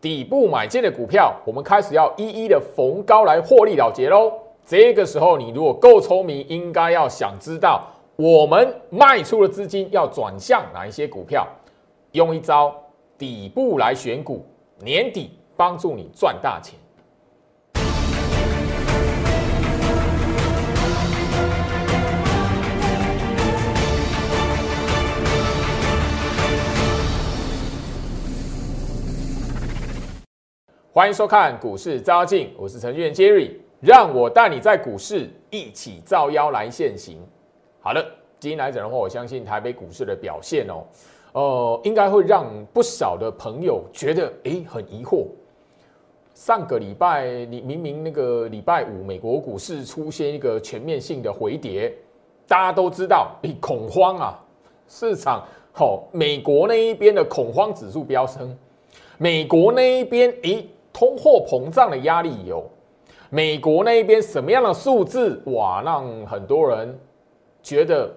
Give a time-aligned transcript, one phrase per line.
[0.00, 4.32] 底部买进的股票，我们开始要一一的逢高来获利了结喽。
[4.64, 7.86] 这个时候，你如果够聪明，应该要想知道
[8.16, 11.46] 我们卖出的资金要转向哪一些股票，
[12.12, 12.74] 用一招
[13.16, 14.44] 底部来选股，
[14.80, 16.78] 年底帮助你赚大钱。
[30.98, 37.24] 欢迎收看股市招妖，我是程序员 Jerry，让我带你在股市一起造妖来现行。
[37.78, 38.04] 好了，
[38.40, 40.82] 今天来讲的话，我相信台北股市的表现哦，
[41.34, 45.28] 呃，应该会让不少的朋友觉得诶很疑惑。
[46.34, 51.94] 上个礼拜你明明那个礼拜五美国股市出现一个全面性的回跌，
[52.48, 54.44] 大家都知道，诶恐慌啊，
[54.88, 58.52] 市场好，美国那一边的恐慌指数飙升，
[59.16, 60.68] 美国那一边诶。
[60.98, 62.68] 通货膨胀的压力有，
[63.30, 66.98] 美国那一边什么样的数字哇，让很多人
[67.62, 68.12] 觉得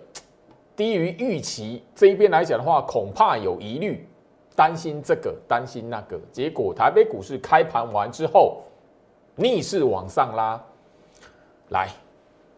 [0.75, 1.83] 低于预期。
[1.93, 4.09] 这一边来讲的话，恐怕有疑虑，
[4.55, 6.19] 担心这个，担心那个。
[6.31, 8.63] 结果台北股市开盘完之后，
[9.35, 10.59] 逆势往上拉。
[11.69, 11.87] 来，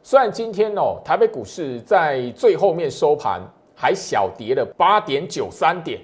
[0.02, 3.42] 虽然今天哦，台北股市在最后面收盘
[3.76, 6.00] 还小跌了八点九三点，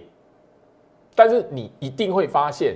[1.15, 2.75] 但是你一定会发现。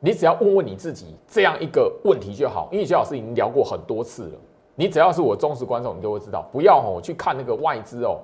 [0.00, 4.38] 你只要问问你自己这样一个问题就好，因为徐老师已经聊过很多次了。
[4.74, 8.18] 你只要是我忠实观众，你就会知道，不要哦去看那个外资哦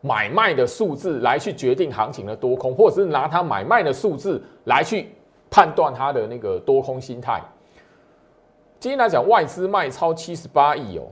[0.00, 5.08] 买卖的数字来去决定行情的多空，或者是拿它买卖的数字来去
[5.50, 7.42] 判断它的那个多空心态。
[8.78, 11.08] 今天来讲，外资卖超七十八亿哦，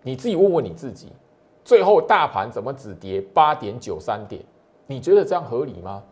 [0.00, 1.12] 你自己问问你自己，
[1.62, 4.42] 最后大盘怎么只跌八点九三点？
[4.86, 6.02] 你觉得这样合理吗？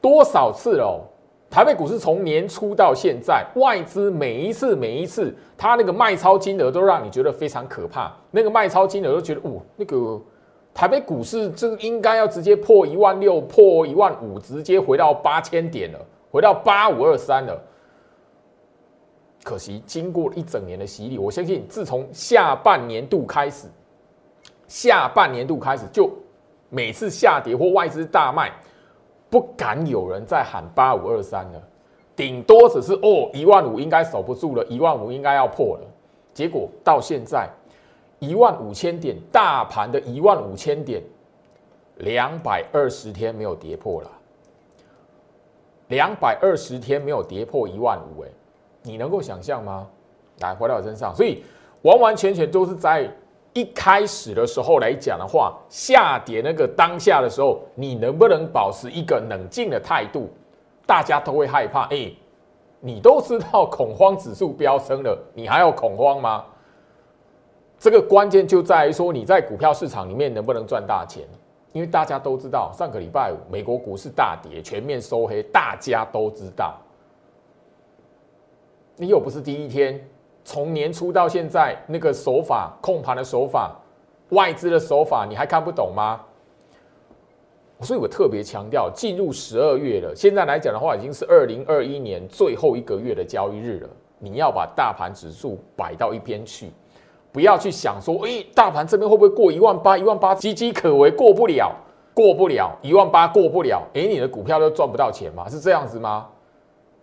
[0.00, 1.02] 多少次哦？
[1.50, 8.14] 台北股市从年初到现在，外资每一次每一次，它那个卖超金额都让你觉得非常可怕。
[8.30, 10.20] 那个卖超金额都觉得，哦，那个
[10.74, 15.98] 台北股市这应该要直接破一万六，破一万五，直接回到八千点了，
[16.30, 17.58] 回到八五二三了。
[19.42, 23.68] 可惜经过一整年的洗礼，我相信自从下半年度开始，
[24.66, 26.10] 下半年度开始就
[26.68, 28.52] 每次下跌或外资大卖。
[29.30, 31.62] 不敢有人再喊八五二三了，
[32.16, 35.86] 顶多只是哦一万五应该守不住了，一万五应该要破了。
[36.32, 37.48] 结果到现在
[38.18, 41.02] 一万五千点，大盘的一万五千点，
[41.96, 44.10] 两百二十天没有跌破了，
[45.88, 48.28] 两百二十天没有跌破一万五，哎，
[48.82, 49.86] 你能够想象吗？
[50.40, 51.42] 来回到我身上，所以
[51.82, 53.10] 完完全全都是在。
[53.58, 60.30] 一开始的时候来讲的话，下跌那个当下的时候，你能不能保持一个冷静的态度？
[60.86, 61.88] 大家都会害怕。
[61.88, 62.12] 哎，
[62.78, 66.44] 你都知道恐慌指数飙升了，你还要恐慌吗？
[67.80, 71.26] 这个关键就在于说你在股票市场里面能不能赚大钱？
[71.72, 76.78] 因为大家都知道，上个礼拜五美国股市大跌，全面收黑，大家都知道。
[78.94, 80.08] 你又不是第一天。
[80.48, 83.78] 从年初到现在，那个手法控盘的手法，
[84.30, 86.18] 外资的手法，你还看不懂吗？
[87.82, 93.88] 所以我特别强调，进入十二月了，现在来讲的话，已经是二零二一年最后一个月的交易日了。
[94.18, 96.72] 你要把大盘指数摆到一边去，
[97.30, 99.98] 不要去想说，哎，大盘这边会不会过一万八？
[99.98, 101.70] 一万八岌岌可危，过不了，
[102.14, 105.46] 过不了一万八，过不了，哎，你的股票都赚不到钱吗？
[105.46, 106.26] 是这样子吗？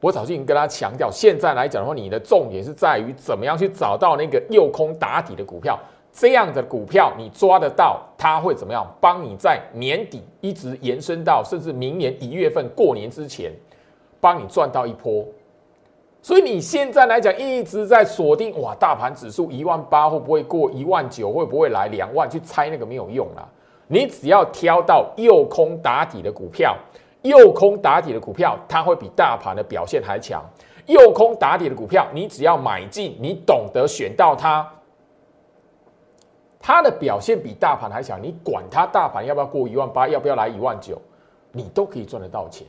[0.06, 5.80] 我早就已经跟他强调，现在来讲的话，你的重点是在于怎么样去找到那个诱空打底的股票，
[6.14, 8.86] 这样的股票你抓得到，它会怎么样？
[9.02, 13.52] 帮你在年底一直延伸到甚至明年一月份过年之前，
[14.22, 15.26] 帮你赚到一波。
[16.22, 21.32] 所以你现在来讲一直在锁定，哇，大盘指数一万八会不会过一万九？
[21.32, 22.30] 会不会来两万？
[22.30, 23.44] 去猜那个没有用啦，
[23.88, 26.78] 你只要挑到诱空打底的股票。
[27.26, 30.44] 右空打底的股票，它会比大盘的表现还强。
[30.86, 34.66] 右空打底的股票，你只要买进，你懂得选到它，
[36.60, 38.22] 它的表现比大盘还强。
[38.22, 41.02] 你管它大盘要不要过一万八，要不要来一万九，
[41.52, 42.68] 你都可以赚得到钱。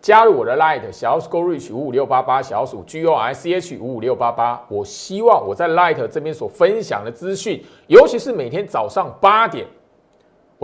[0.00, 4.62] 加入我的 Light 小鼠 Go Reach 五五六八八小鼠 G O I C H 五五六八八。
[4.68, 9.66] 我希望我在 Light 这边所分享的资讯，尤其是每天早上八点。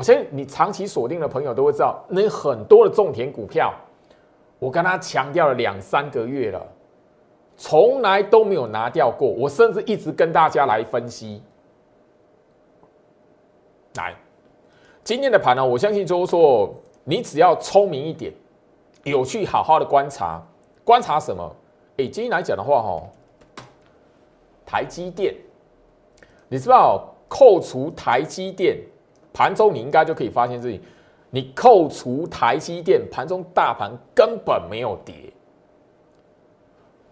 [0.00, 3.70] 我相信你长期锁定的朋友都会知道，那很多的种田股票，
[4.58, 6.66] 我跟他强调了两三个月了，
[7.54, 9.28] 从来都没有拿掉过。
[9.28, 11.42] 我甚至一直跟大家来分析。
[13.96, 14.14] 来，
[15.04, 16.74] 今天的盘呢，我相信就是说，
[17.04, 18.32] 你只要聪明一点，
[19.04, 20.42] 有去好好的观察，
[20.82, 21.44] 观察什么？
[21.98, 23.02] 哎，今天来讲的话，哈，
[24.64, 25.34] 台积电，
[26.48, 28.78] 你知道扣除台积电
[29.32, 30.80] 盘中，你应该就可以发现自己，
[31.30, 35.14] 你扣除台积电盘中大盘根本没有跌，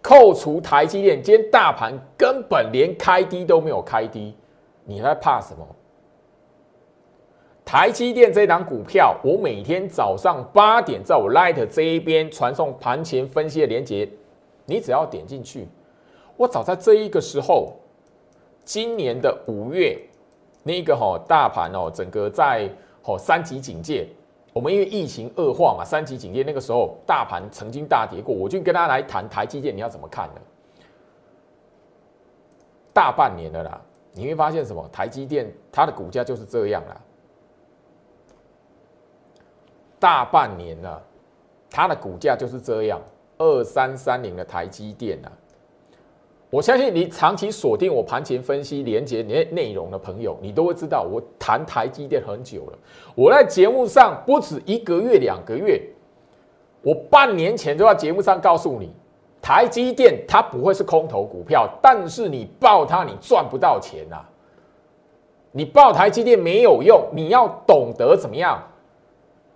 [0.01, 4.35] 扣除台积电，今天大盘根本连开低都没有开低，
[4.85, 5.65] 你在怕什么？
[7.63, 14.09] 台积电这档股票，我每天早上八点在我 Light 这一边传送盘前分析的连接，
[14.65, 15.67] 你只要点进去，
[16.35, 17.73] 我早在这一个时候，
[18.65, 19.95] 今年的五月，
[20.69, 22.69] 那个哈大盘哦，整个在
[23.01, 24.07] 哦三级警戒，
[24.53, 30.41] 我们因为疫情恶化嘛，三级警戒那个时候大盘曾经大跌过，我就跟大家来谈台积电，你要怎么看呢？
[32.93, 33.81] 大半年了啦，
[34.13, 34.87] 你会发现什么？
[34.91, 37.01] 台积电它的股价就是这样啦。
[39.97, 41.01] 大半年了，
[41.71, 43.01] 它的股价就是这样，
[43.39, 45.31] 二三三零的台积电啊。
[46.51, 52.77] 我相信你长期锁定我盘前分析连接内内容的朋友，你都会知道我谈台积电很久了。
[53.13, 55.79] 我在节目上不止一个月、两个月，
[56.81, 58.91] 我半年前就在节目上告诉你，
[59.39, 64.17] 台积电它不会是空头股票，但是你报它你赚不到钱呐。
[65.51, 68.63] 你报台积电没有用，你要懂得怎么样。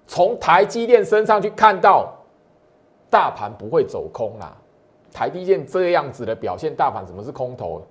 [0.05, 2.13] 从台积电身上去看到，
[3.09, 4.55] 大盘不会走空啦。
[5.13, 7.81] 台积电这样子的表现，大盘怎么是空头？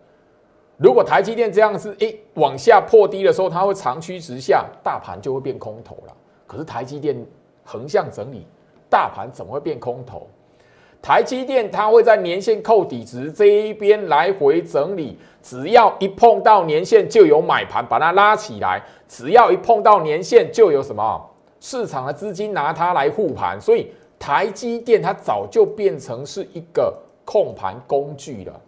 [0.79, 6.15] 如果台积电这样是诶往下破低的时候，它会长驱直下，大盘就会变空头了。
[6.47, 7.25] 可是台积电
[7.65, 8.47] 横向整理，
[8.91, 10.27] 大盘怎么会变空头？
[11.01, 21.31] 台积电它会在年线扣底值这一边来回整理，只要一碰到年线就有买盘把它拉起来，只要一碰到年线就有什么？
[21.61, 26.93] 市场的资金拿它来护盘，所以台积电它早就变成是一个
[27.33, 28.61] 控盘工具了。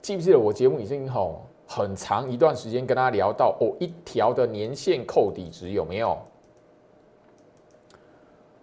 [0.00, 6.16] 记不记得我节目已经吼很长一段时间跟大家聊到哦，一条的年线扣底值有没有？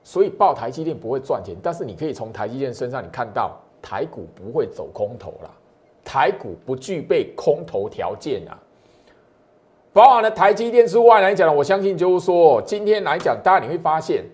[0.03, 5.53] 所以报台积电不会赚钱，但是你可以从台积电身上你看到台股不会走空头了，
[6.03, 8.57] 台股不具备空头条件啊。
[9.93, 14.25] 包含了台积电之外来讲呢，我相信就是说，今天来讲，大家你会发现，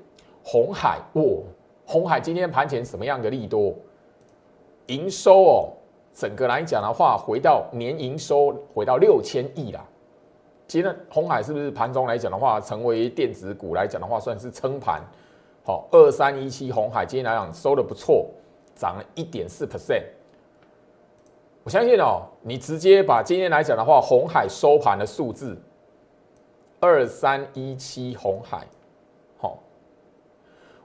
[0.41, 1.43] 红海哦，
[1.85, 3.75] 红海今天盘前什么样的利多？
[4.89, 5.69] 营收哦，
[6.13, 9.85] 整个来讲的话，回到年营收回到六千亿啦。
[10.67, 15.01] 今天红海是不是盘中来讲的话，成为电子股来讲的话，算是撑盘？
[15.63, 18.27] 好，二三一七红海今天来讲收的不错，
[18.75, 20.03] 涨了一点四 percent。
[21.63, 25.55] 我相信哦，你直接把今天来讲的话，红海收盘的数字
[26.79, 28.65] 二三一七红海，
[29.37, 29.59] 好，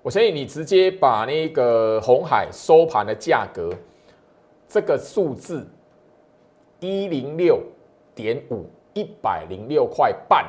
[0.02, 3.70] 我相信你直接把那个红海收盘的价格
[4.68, 5.66] 这个数字
[6.80, 7.62] 一零六
[8.14, 10.46] 点五一百零六块半，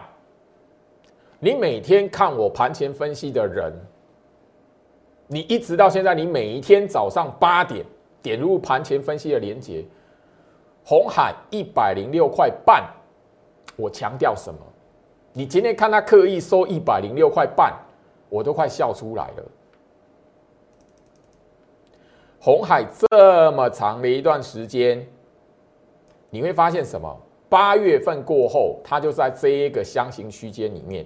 [1.39, 3.73] 你每天看我盘前分析的人，
[5.27, 7.85] 你一直到现在，你每一天早上八点
[8.21, 9.83] 点入盘前分析的连接。
[10.83, 12.87] 红海一百零六块半，
[13.75, 14.59] 我强调什么？
[15.33, 17.73] 你今天看他刻意收一百零六块半，
[18.29, 19.43] 我都快笑出来了。
[22.45, 25.03] 红海这么长的一段时间，
[26.29, 27.11] 你会发现什么？
[27.49, 31.03] 八月份过后，它就在这一个箱型区间里面。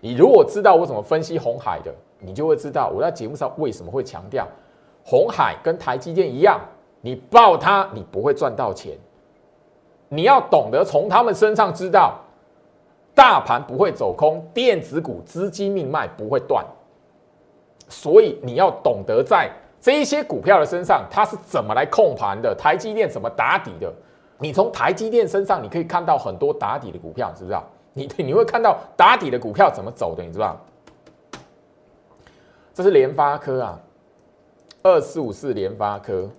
[0.00, 4.46] 你如果知道我怎么分析红海的，你就会知道我在节目上为什么会强调
[5.02, 6.60] 红海跟台积电一样，
[7.00, 8.94] 你报它，你不会赚到钱。
[10.10, 12.20] 你要懂得从他们身上知道，
[13.14, 16.62] 大盘不会走空，电子股资金命脉不会断，
[17.88, 19.50] 所以你要懂得在
[19.82, 23.92] 这一些股票的身上，它是怎么来控盘的，台积电怎么打底的。
[24.38, 27.68] 你从台积电身上，你可以看到很多打底的股票，知不知道？
[27.92, 30.56] 你你会看到打底的股票怎么走的，你知道？
[32.72, 33.80] 这是联发科啊，
[34.84, 36.30] 二四五四联发科。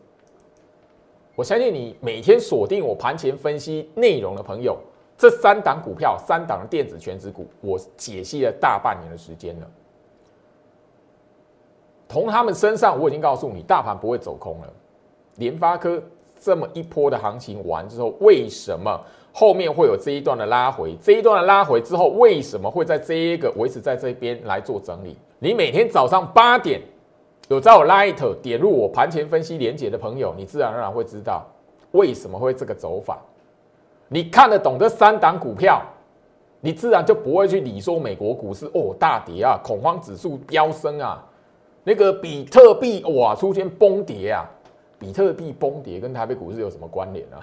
[1.36, 4.78] 我相信你每天锁定我盘前分析内容的朋友，
[5.18, 9.68] 这三档股票、三档电子全值股，我解析了大半年的时间了。
[12.14, 14.68] 从他们身上，我已经告诉你，大盘不会走空了。
[15.38, 16.00] 联发科
[16.40, 19.04] 这么一波的行情完之后，为什么
[19.34, 20.96] 后面会有这一段的拉回？
[21.02, 25.18] 这一段的拉回之后，为什么会在这一个维持在这边来做整理？
[25.40, 26.80] 你每天早上八点。
[27.50, 31.46] 有在我 Light 点入我盘前分析连接的朋友，你自然而然会知道
[31.92, 33.20] 为什么会这个走法。
[34.08, 35.82] 你看得懂这三档股票，
[36.62, 41.22] 你自然就不会去理说美国股市哦大跌啊，恐慌指数飙升啊，
[41.84, 44.50] 那个比特币哇出现崩跌啊，
[44.98, 47.40] 比特币崩跌跟台北股市有什么关联啊？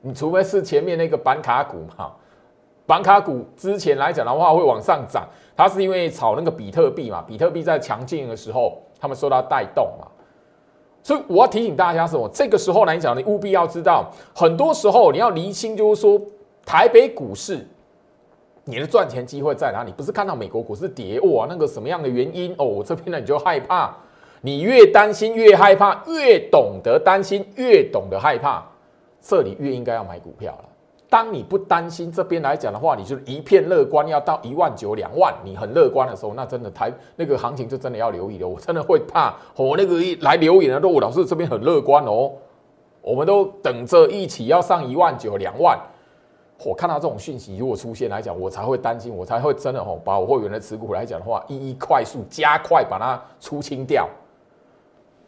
[0.00, 2.12] 你除非是前面那个板卡股嘛，
[2.86, 5.26] 板卡股之前来讲的话会往上涨，
[5.56, 10.06] 它是因为炒那个比特币嘛，比特币在强劲的时候，他们受到带动嘛。
[11.02, 12.28] 所以我要提醒大家什么？
[12.32, 16.20] 这个时候来讲，你务必要知道，很多时候你要厘清，就是说
[16.64, 17.66] 台北股市
[18.66, 19.92] 你的赚钱机会在哪里？
[19.92, 22.64] 不是看到美国股市跌哇，那个什么样的原因哦？
[22.64, 23.94] 我这边呢你就害怕，
[24.40, 28.64] 你越担心越害怕，越懂得担心越懂得害怕，
[29.20, 30.64] 这里越应该要买股票了。
[31.10, 38.48] 当你不担心这边来讲的话，你就一片乐观，要到一万九、两万，你很乐观的时候，那真的台那个行情就真的要留意了。
[38.48, 42.32] 我真的会怕，我那个一来留言的都，老师这边很乐观哦，
[43.02, 45.78] 我们都等着一起要上一万九、两万。
[46.62, 54.08] 我看到这种讯息如果出现来讲，我才会担心，我才会真的哦，把我会员的持股来讲的话，一一快速加快把它出清掉。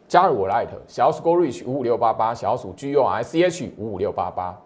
[0.07, 4.57] 加入我 Light 小鼠 Go Reach 五五六八八，小鼠 G U R C H 五五六八八。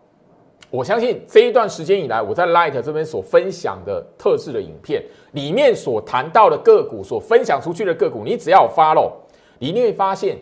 [0.69, 9.11] 我相信这一段时间以来，我在 Light 这边所分享的特制的影片里面所谈到的个股，所分享出去的个股，你只要 follow，
[9.57, 10.37] 你会发现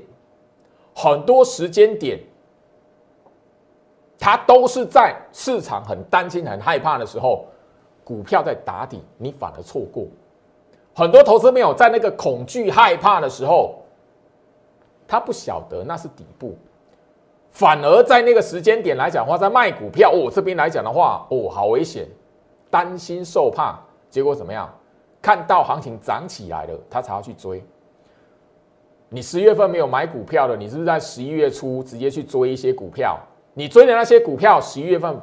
[0.94, 2.20] 很多时间点，
[4.20, 7.46] 它都是在市场很担心、很害怕的时候，
[8.04, 10.06] 股票在打底，你反而错过。
[10.94, 13.82] 很多投资没有在那个恐惧、害怕的时候，
[15.08, 16.58] 他不晓得那是底部。
[17.50, 22.06] 反而在那个时间点来讲的话，在卖股票哦，这边来讲的话哦，好危险，
[22.70, 24.70] 担心受怕，结果怎么样？
[25.22, 27.64] 看到行情涨起来了，他才要去追。
[29.10, 33.20] 你十月份没有买股票的，你是不是在十一月初直接去追一些股票？
[33.54, 35.20] 你追的那些股票，十一月份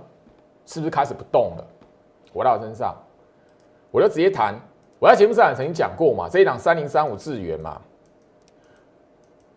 [0.67, 1.65] 是不是开始不动了？
[2.33, 2.95] 回到我身上，
[3.91, 4.55] 我就直接谈。
[4.99, 7.81] 我在节目上也曾经讲过嘛，这一档三零三五智源嘛。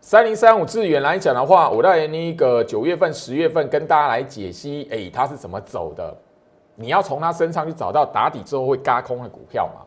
[0.02, 6.16] 三零三五智源来讲的话，我在那个九月份、十月份跟大家来解析，哎，它是怎么走的？
[6.74, 9.84] 你要从它身上去找到打底之后会嘎空的股票嘛？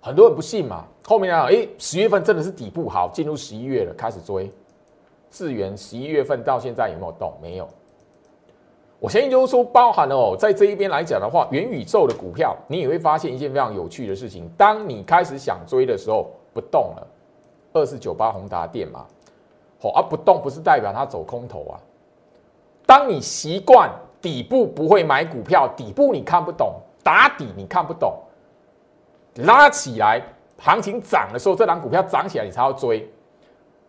[0.00, 0.84] 很多人不信嘛。
[1.04, 4.48] 后面呢，哎，十月份真的是底部好，进入十一月了，开始追
[5.30, 5.76] 智远。
[5.76, 7.32] 十一月份到现在有没有动？
[7.40, 7.68] 没有。
[8.98, 17.06] 我相信就是说，包含了哦，在这一边来讲的话，元宇宙的股票，你也会发现一件非常有趣的事情：当你开始想追的时候，不动了。
[17.72, 19.06] 二四九八宏达电嘛，
[19.80, 21.80] 好啊，不动不是代表它走空头啊。
[22.84, 23.88] 当你习惯
[24.20, 28.12] 底部不会买股票，底部你看不懂，打底你看不懂，
[29.36, 30.20] 拉起来
[30.58, 33.08] 行情涨的时候，这档股票涨起来你才要追。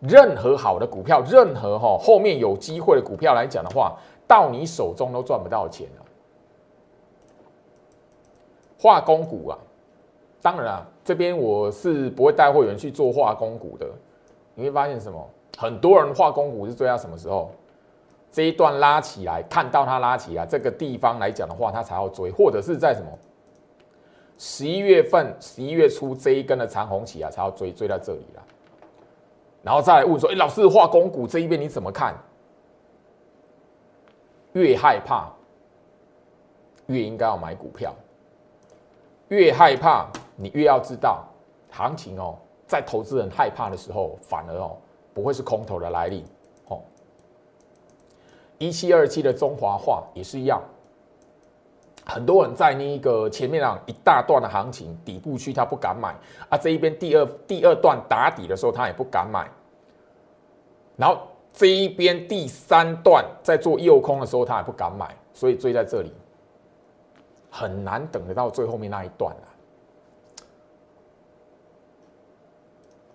[0.01, 6.05] 任何好的股票，任何哈后面有机会的股票来讲的话，到你手中都赚不到钱了。
[8.79, 9.58] 化工股啊。
[10.43, 13.86] 当然啊，这边我是不会带会员去做化工股的。
[14.55, 15.24] 你会发现什么？
[15.55, 17.51] 很多人化工股是追到什么时候？
[18.31, 23.12] 这一段拉起来，看到它拉起来这个地方来讲的话，它才要追，或者是在什么
[24.39, 28.41] 十一月份、十一月初这一根的长红起来才要追，追到这里了。
[29.63, 32.15] 然后再来问说：“哎，老师，化工股这一边你怎么看？”
[34.53, 35.32] 越害怕，
[36.88, 37.94] 越应该要买股票。
[39.30, 40.08] 越害怕。
[40.36, 41.24] 你越要知道，
[41.70, 44.75] 行情哦，在投资人害怕的时候，反而哦
[45.13, 46.25] 不会是空头的来临
[46.68, 46.82] 哦。
[48.58, 50.60] 一七二七的中华化也是一样，
[52.05, 56.15] 很多人在那个前面啊一大段的行情底部区他不敢买
[56.50, 59.48] 啊，这一边第二第二段打底的时候他也不敢买，
[60.98, 61.22] 然后
[61.53, 66.12] 这一边第三段在做右空的时候他也不敢买，所以追在这里
[67.50, 69.48] 很难等得到最后面那一段啊。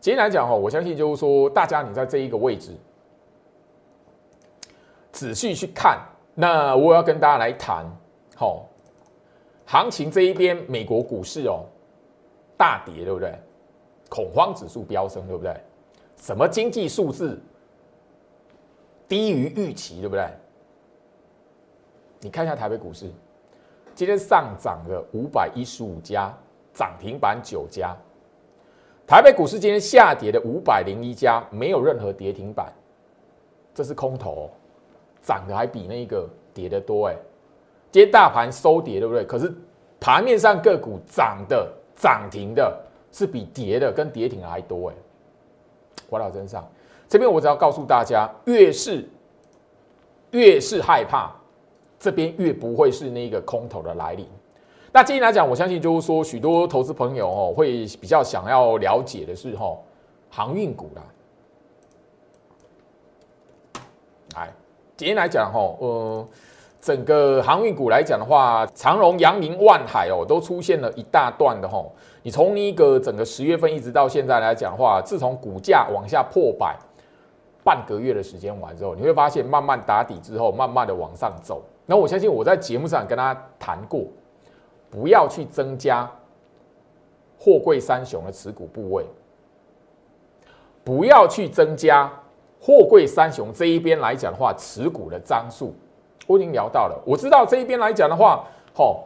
[0.00, 2.70] 今天来讲哈，我相信就是说，大家你在这一个位置
[5.10, 5.98] 仔细去看，
[6.34, 7.84] 那我要跟大家来谈，
[8.36, 8.64] 好，
[9.66, 11.64] 行情这一边美国股市哦
[12.56, 13.34] 大跌，对不对？
[14.08, 15.54] 恐慌指数飙升，对不对？
[16.16, 17.38] 什么经济数字
[19.08, 20.28] 低于预期，对不对？
[22.20, 23.10] 你看一下台北股市，
[23.94, 26.32] 今天上涨了五百一十五家，
[26.72, 27.94] 涨停板九家。
[29.06, 32.72] 台北股市今天下跌的五百零一家，没有任何跌停板，
[33.74, 34.50] 这是空头，
[35.22, 37.16] 涨的还比那个跌的多哎。
[37.96, 39.24] 今天大盘收跌，对不对？
[39.24, 39.50] 可是
[39.98, 42.78] 盘面上个股涨的涨停的，
[43.10, 44.94] 是比跌的跟跌停还多哎。
[46.10, 46.62] 回到身上，
[47.08, 49.08] 这边我只要告诉大家，越是
[50.32, 51.34] 越是害怕，
[51.98, 54.28] 这边越不会是那个空头的来临。
[54.92, 59.74] 那今天来讲，我相信就是说，许多投资朋友哦，会比较想要了解的是哈，
[60.28, 61.02] 航运股啦。
[64.34, 64.52] 来，
[64.98, 66.28] 今天来讲哈，呃，
[66.80, 71.84] 整个航运股来讲的话，长荣、阳明、万海哦，都出现了一大段的哈。
[72.22, 76.76] 你从那个整个十月份一直到现在来讲的话，自从股价往下破百，
[77.64, 81.62] 半个月的时间完之后，你会发现慢慢打底之后，慢慢的往上走。
[81.86, 84.04] 那我相信我在节目上跟大家谈过，
[84.90, 86.08] 不要去增加
[87.38, 89.04] 货柜三雄的持股部位，
[90.84, 92.12] 不要去增加。
[92.58, 95.74] 货柜三雄这一边来讲的话，持股的张数
[96.26, 97.02] 我已经聊到了。
[97.04, 99.04] 我知道这一边来讲的话，吼，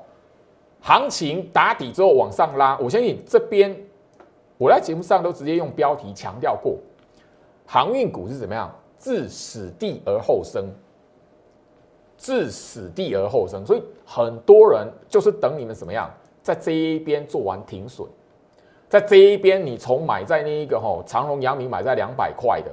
[0.80, 3.76] 行情打底之后往上拉，我相信这边
[4.58, 6.76] 我在节目上都直接用标题强调过，
[7.66, 10.64] 航运股是怎么样，置死地而后生，
[12.16, 13.64] 置死地而后生。
[13.66, 16.10] 所以很多人就是等你们怎么样，
[16.42, 18.08] 在这一边做完停损，
[18.88, 22.70] 在这一边你从买在那一个吼长隆、阳明买在两百块的。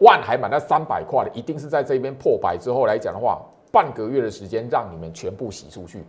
[0.00, 3.40] 万海买到三百块的，一定是在这边破百之后来讲的话，
[3.74, 6.04] 半个月的时间让你们全部洗出去，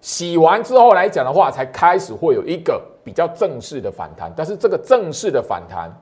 [0.00, 4.32] 洗完之后来讲的话，才开始会有一个比较正式的反弹。
[4.36, 5.92] 但是这个正式的反弹，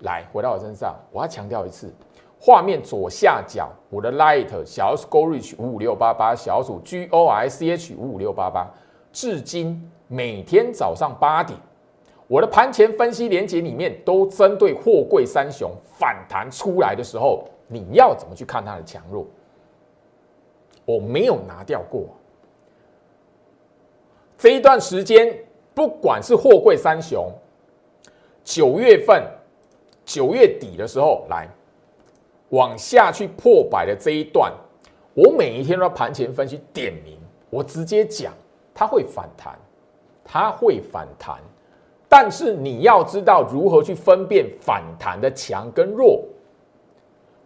[0.00, 1.90] 来回到我身上，我要强调一次，
[2.38, 8.68] 画面左下角我的 Light 小 S Go Reach 五五六八八小组 G O I C H 五五六八八，
[9.10, 11.58] 至今每天早上八点。
[12.26, 19.26] 我的盘前分析连接里面都针对货柜三雄反弹出来的时候，你要怎么去看它的强弱？
[20.88, 22.06] 我没有拿掉过。
[24.38, 25.38] 这一段时间，
[25.74, 27.30] 不管是货柜三雄，
[28.42, 29.22] 九月份、
[30.06, 31.46] 九月底的时候来
[32.48, 34.50] 往下去破百的这一段，
[35.12, 37.18] 我每一天都盘前分析点名，
[37.50, 38.32] 我直接讲
[38.72, 39.58] 它会反弹，
[40.24, 41.36] 它会反弹。
[42.08, 46.24] 但是你要知道如何去分辨反弹的强跟弱。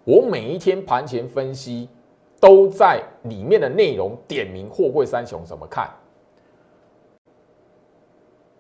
[0.04, 1.88] 我每一天盘前分析
[2.42, 5.88] 都在里面的内容点名货柜三雄怎么看。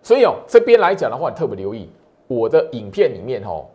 [0.00, 1.90] 所以哦，这边来讲的话，特别留意
[2.28, 3.66] 我的影片里面哦，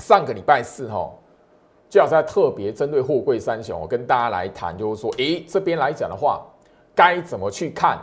[0.00, 1.14] 上个礼拜四哦，
[1.88, 6.44] 就要在特别针对货柜三雄，我跟大家来谈，就是说，诶，这边来讲的话，
[6.94, 7.98] 该怎么去看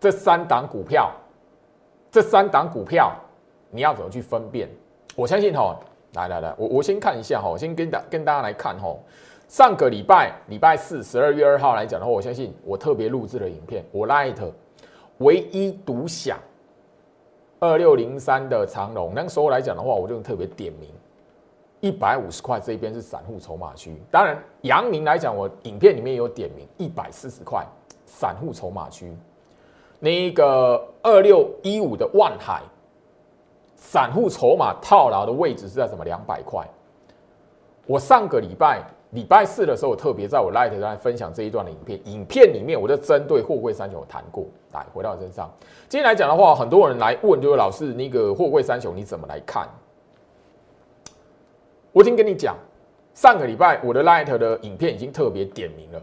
[0.00, 1.12] 这三档股票？
[2.10, 3.12] 这三档股票，
[3.68, 4.70] 你要怎么去分辨？
[5.14, 5.78] 我相信哈，
[6.14, 8.96] 来来来，我我先看一下哈，我先跟大跟大家来看哈。
[9.48, 14.34] 上个礼拜礼拜四十二月二号来讲的话，我相信我特别录制的影片，我 light
[15.18, 16.38] 唯一独享
[17.60, 20.90] 二六零三的长龙，那个时候来讲的话，我就特别点名
[21.80, 23.96] 一百五十块这边是散户筹码区。
[24.10, 27.64] 当然，阳明来讲，我影片里面也有点名一百四十块
[28.06, 29.14] 散户筹码区。
[30.00, 32.62] 那个二六一五的万海，
[33.76, 36.04] 散户筹码套牢的位置是在什么？
[36.04, 36.66] 两百块。
[37.86, 38.82] 我上个礼拜
[39.14, 42.00] 礼拜四的时候，我特别在我 Light 上分享这一段的影片。
[42.04, 44.44] 影片里面，我就针对货柜三雄谈过。
[44.72, 45.48] 来，回到我身上，
[45.88, 49.68] 今天来讲的话，很多人来问，就是老师，那个货柜三雄你怎么来看？
[51.92, 52.56] 我已经跟你讲，
[53.14, 56.02] 上个礼拜我的 Light 的影片已经特别点名了。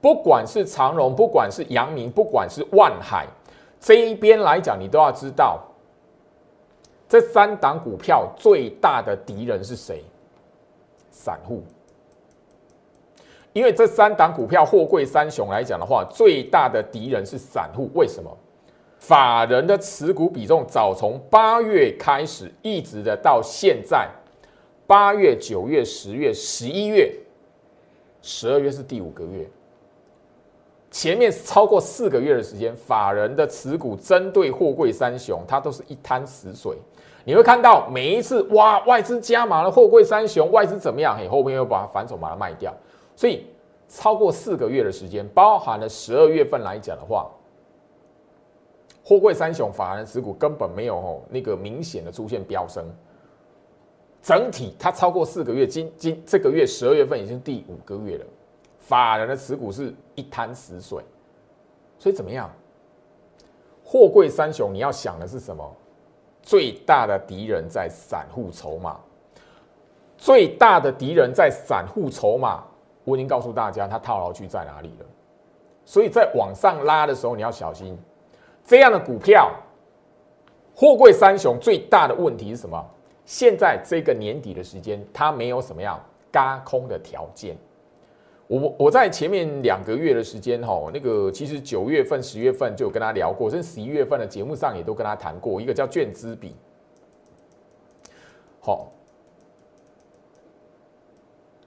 [0.00, 3.28] 不管是长荣，不管是阳明，不管是万海，
[3.78, 5.62] 这一边来讲，你都要知道，
[7.08, 10.02] 这三档股票最大的敌人是谁？
[11.12, 11.62] 散户。
[13.56, 17.90] 因为这三档股票，货柜三雄来讲的话，最大的敌人是散户。
[17.94, 18.30] 为什么？
[18.98, 24.10] 法人的持股比重早从八月开始，一直的到现在，
[24.86, 27.10] 八月、九月、十月、十一月、
[28.20, 29.48] 十二月是第五个月。
[30.90, 36.76] 前面超过四个月的时间，法人的持股针对货柜三雄，它都是一滩死水。
[37.24, 41.16] 你会看到每一次哇，外资加码了货柜三雄，外资怎么样？
[41.16, 42.70] 嘿，后面又把它反手把它卖掉。
[43.16, 43.46] 所以
[43.88, 47.28] 超过四个月的时间，包含了十二月份来讲的话，
[49.02, 52.84] 货柜三雄法人持股根本没有哦那个明显的出现飙升。
[54.22, 58.26] 整体它超过四个月，今今这个月十二月份已经第五个月了。
[58.78, 61.02] 法人的持股是一滩死水，
[61.98, 62.50] 所以怎么样？
[63.84, 65.74] 货柜三雄，你要想的是什么？
[66.42, 69.00] 最大的敌人在散户筹码，
[70.16, 72.64] 最大的敌人在散户筹码。
[73.06, 75.06] 我已经告诉大家，它套牢区在哪里了。
[75.84, 77.96] 所以在往上拉的时候，你要小心
[78.64, 79.50] 这样的股票。
[80.74, 82.84] 货柜三雄最大的问题是什么？
[83.24, 85.98] 现在这个年底的时间，它没有什么样
[86.30, 87.56] 嘎空的条件。
[88.46, 96.54] 我我在前面两个月的时间哈，那个其实九月份、十月份就有跟他聊过，甚至十一月份的节目上也都跟他谈过一个叫券资比。
[98.60, 98.90] 好，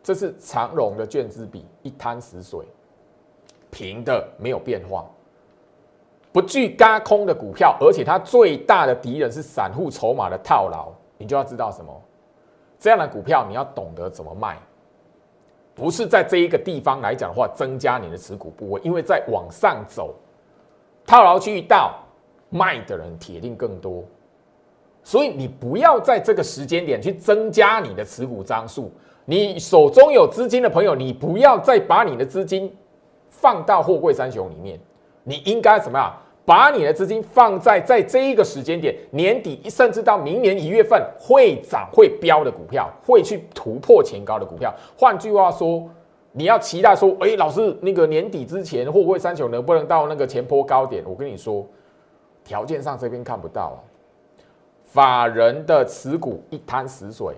[0.10, 2.66] 这是长荣的卷资比一滩死水，
[3.70, 5.06] 平的没有变化，
[6.32, 11.94] 不具嘎空的股票，而且它最大的敌人是散户筹码的套牢，你就要知道什么？
[12.80, 14.58] 这样的股票你要懂得怎么卖，
[15.76, 20.16] 不是在这一个地方来讲的话，增加你的持股部位，因为在往上走，
[21.06, 22.00] 套牢区域到
[22.50, 24.04] 卖的人铁定更多，
[25.04, 28.92] 所以你不要在这个时间点去增加你的持股张数。
[29.30, 32.76] 你手中有资金的朋友，你不要再把你的资金
[33.30, 34.80] 放到货柜三雄里面，
[35.24, 36.12] 你应该怎么样？
[36.46, 44.74] 把你的资金放在在这一个时间点，年底甚至到明年一月份会涨会飙的股票，会去突破前高的股票。
[44.98, 45.88] 换句话说，
[46.32, 51.04] 你要期待说，哎，老师，那个年底之前货柜三雄能不能到那个前坡高点？
[51.06, 51.64] 我跟你说，
[52.44, 53.78] 条件上这边看不到啊。
[54.86, 57.36] 法人的持股一滩死水，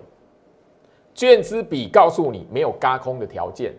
[1.14, 3.74] 卷资比告诉你没有嘎空的条件。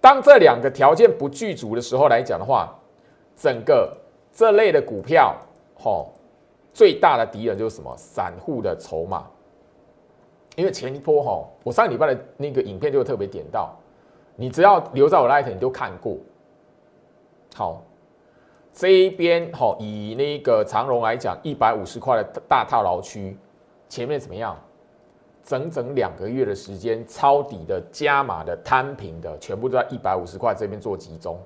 [0.00, 2.74] 当这两个条件不具足的时候来讲的话。
[3.40, 3.96] 整个
[4.32, 5.32] 这类的股票，
[5.78, 6.10] 吼，
[6.74, 7.94] 最大的敌人就是什么？
[7.96, 9.28] 散户的筹码。
[10.56, 13.76] 因为前一波，吼，我上礼拜的那个影片就特别点到，
[14.34, 16.16] 你只要留在我 light，你就看过。
[17.54, 17.80] 好，
[18.72, 23.38] 这一边，吼，以那个长荣来讲，一百五十块的大套牢区，
[23.88, 24.58] 前面怎么样？
[25.48, 31.40] 整整两个月的时间，抄底的、加码的、摊平的，全部都在一百五十块这边做集中。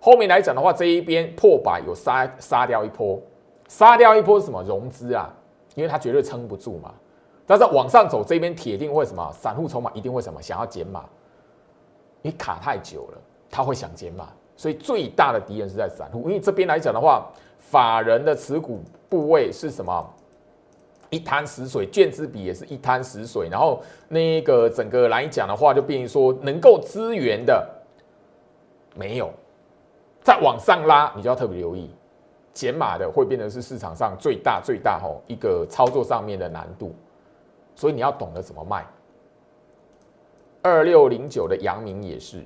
[0.00, 3.20] 后面来讲的话，这一边破百有杀杀掉一波，
[3.68, 5.30] 杀掉一波是什么融资啊？
[5.74, 6.90] 因为它绝对撑不住嘛。
[7.44, 9.30] 但是往上走这边铁定会什么？
[9.34, 10.40] 散户筹码一定会什么？
[10.40, 11.04] 想要减码，
[12.22, 13.18] 你卡太久了，
[13.50, 14.26] 他会想减码。
[14.56, 20.14] 所以最大的敌人是在散户，因为这边来讲的话，法人的持股部位是什么？
[21.14, 23.48] 一滩死水，卷子比也是一滩死水。
[23.48, 27.64] 然后那个整个来讲的话，就变成说能够支援的
[28.96, 29.30] 没有。
[30.22, 31.88] 再往上拉，你就要特别留意，
[32.52, 36.94] 减码的会变成是市场上最大最大吼一个操作上面的难度，
[37.76, 38.84] 所以你要懂得怎么卖。
[40.62, 42.42] 二六零九的阳明也是，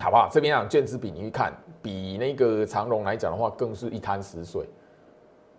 [0.00, 0.26] 好不好？
[0.32, 4.66] 这边讲卷子比你去看，比那个长荣来讲的话，更是一滩死水。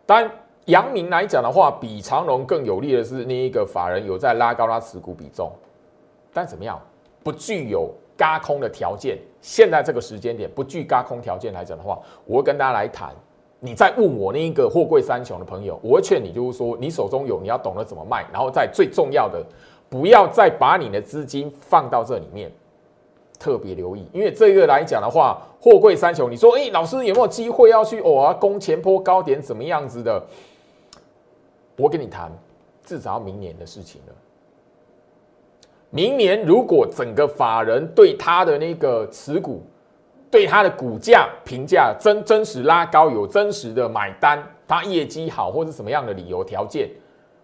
[0.07, 0.31] 当然，
[0.65, 5.51] 阳明来讲的话，比长荣更有利的是那一个法人有在拉高他持股比重，
[6.33, 6.79] 但怎么样，
[7.23, 7.91] 不具有。
[8.17, 13.13] 嘎空的条件，现在这个时间点不具嘎空条件来讲的话，我会跟大家来谈。
[13.59, 19.45] 你在问我那一个货柜三雄的朋友，我会劝你就是说，你手中有，你要懂得怎么卖，然后在最重要的，
[19.89, 22.49] 不要再把你的资金放到这里面，
[23.37, 30.23] 特别留意，因为这个来讲的话，货柜三雄，你说，哎，老师有没有机会要去哦攻前坡高点怎么样子的？
[31.77, 32.31] 我跟你谈，
[32.83, 34.13] 至少要明年的事情了。
[35.89, 39.61] 明年如果整个法人对他的那个持股，
[40.29, 46.89] 对他的股价评价真真实拉高，有真实的买单，他业绩好或者什么样的理由条件，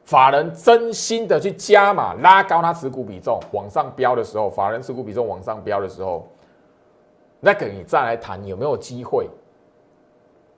[0.04, 6.28] 法人真心的去加码拉高他持股比重往上飙的时候，法人持股比重往上飙的时候，
[7.40, 9.30] 那个你再来谈有没有机会，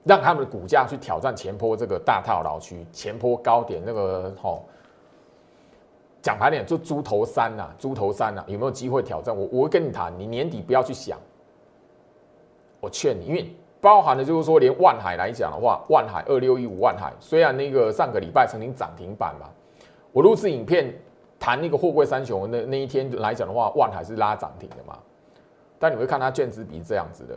[0.04, 4.64] 让他们的股价去挑战前坡这个大套牢区前坡高点那个吼。
[6.22, 9.36] 讲白点，就猪头山呐，猪头山呐，有没有机会挑战？
[9.36, 11.18] 我我会跟你谈，你年底不要去想。
[12.80, 19.50] 我劝你，因为包含的就是说，连万海来讲的话，万海二六一五万海，虽然那个上个礼拜曾经涨停板嘛，
[20.12, 20.98] 我录制影片
[21.38, 24.98] 谈那个货柜三雄那那一天来讲的话，万海是拉涨停的嘛，
[25.78, 27.34] 但你会看它卷子比这样子的。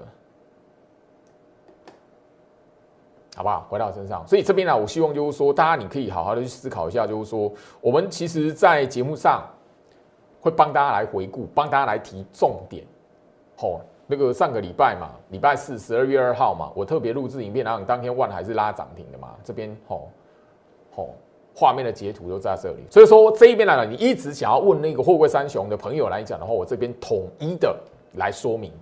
[3.37, 3.67] 好不好？
[3.69, 9.43] 回到身上，所以这边呢，我希望就是说，大家你可以好好的去思考一下，就是说，我们其实，在节目上
[10.41, 12.83] 会帮大家来回顾，帮大家来提重点。
[13.55, 19.35] 吼，那个上个礼拜嘛，礼拜四十二月二号嘛，我特别录制影片，然后当天万还是拉涨停的嘛。
[19.43, 20.09] 这边吼
[20.95, 21.09] 吼，
[21.55, 22.87] 画面的截图都在这里。
[22.89, 27.75] 所以说这一边来了，你一直想要问那个货柜三雄的朋友来讲的话，我这边统一的
[28.15, 28.73] 来说明，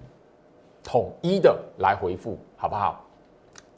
[0.81, 3.04] 统一的来回复，好不好？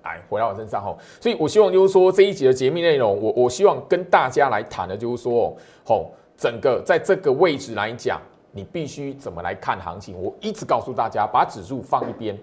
[0.07, 10.15] 来回到我身上吼，所以我希望就是说这一集的节目内容，我我希望跟大家来谈的，就是说吼，整个在这个位置来讲，你必须怎么来看行情？
[10.21, 12.37] 我一直告诉大家，把指数放一边，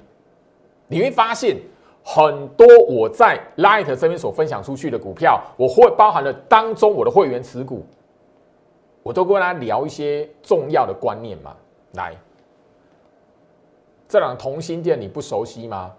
[0.89, 1.57] 你会发现
[2.05, 7.85] 很多我在 Light 这边所分享出去的股票，我会包含了当中我的会员持股，
[9.03, 11.57] 我都跟大家聊一些重要的观念嘛。
[11.93, 12.15] 来，
[14.07, 15.93] 这两同心店你不熟悉吗？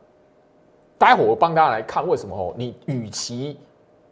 [0.98, 2.54] 待会我帮大家来看为什么哦？
[2.58, 3.60] 你与其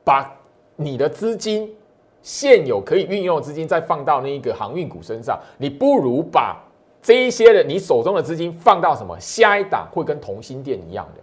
[0.04, 0.30] 把
[0.76, 1.74] 你的资金
[2.22, 6.62] 现有可以运用的资金再放到那一个航运股身上，你不如把
[7.02, 11.22] 这一些的你手中的资金放到什么下一档会跟同心店一样的。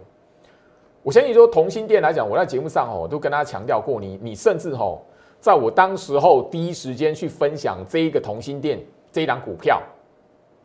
[1.03, 4.99] 我相信说同心店来讲，我在节目上哦都跟大家强调过，你你甚至哦，
[5.39, 8.79] 在我当时候第一时间去分享这一个同心店
[9.11, 9.81] 这一档股票，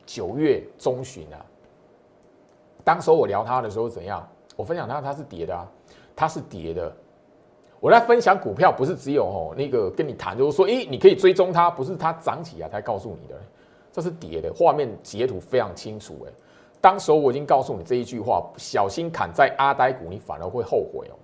[0.04, 1.40] 九月中旬啊，
[2.84, 4.26] 当时候我聊它的时候怎样？
[4.56, 5.68] 我分享它它是跌的啊，
[6.16, 6.92] 它是跌的。
[7.78, 13.34] 我在分享股票，不是只有哦那个跟你谈，就是说，诶，你可以追踪它，不是它涨起来才告诉你的，
[13.92, 16.32] 这是跌的，画面截图非常清楚，诶，
[16.80, 21.14] 当时我已经告诉你这一句话，小心砍在阿呆股，你反而会后悔哦。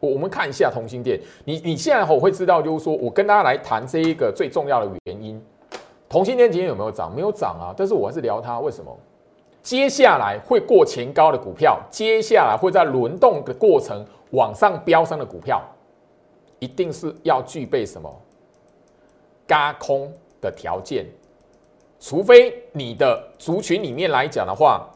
[0.00, 5.40] 我我们看一下同心店，你你现在我会知道，就是说我跟大家来谈这一个最重要的原因，
[6.08, 7.14] 同心店今天有没有涨？
[7.14, 8.94] 没有涨啊，但是我还是聊它，为什么？
[9.66, 15.60] 接下来会过前高的股票，接下来会在轮动的过程往上飙升的股票。
[16.60, 18.08] 一定是要具备什么？
[19.44, 21.04] 嘎空的条件，
[21.98, 24.88] 除非你的族群里面来讲的话，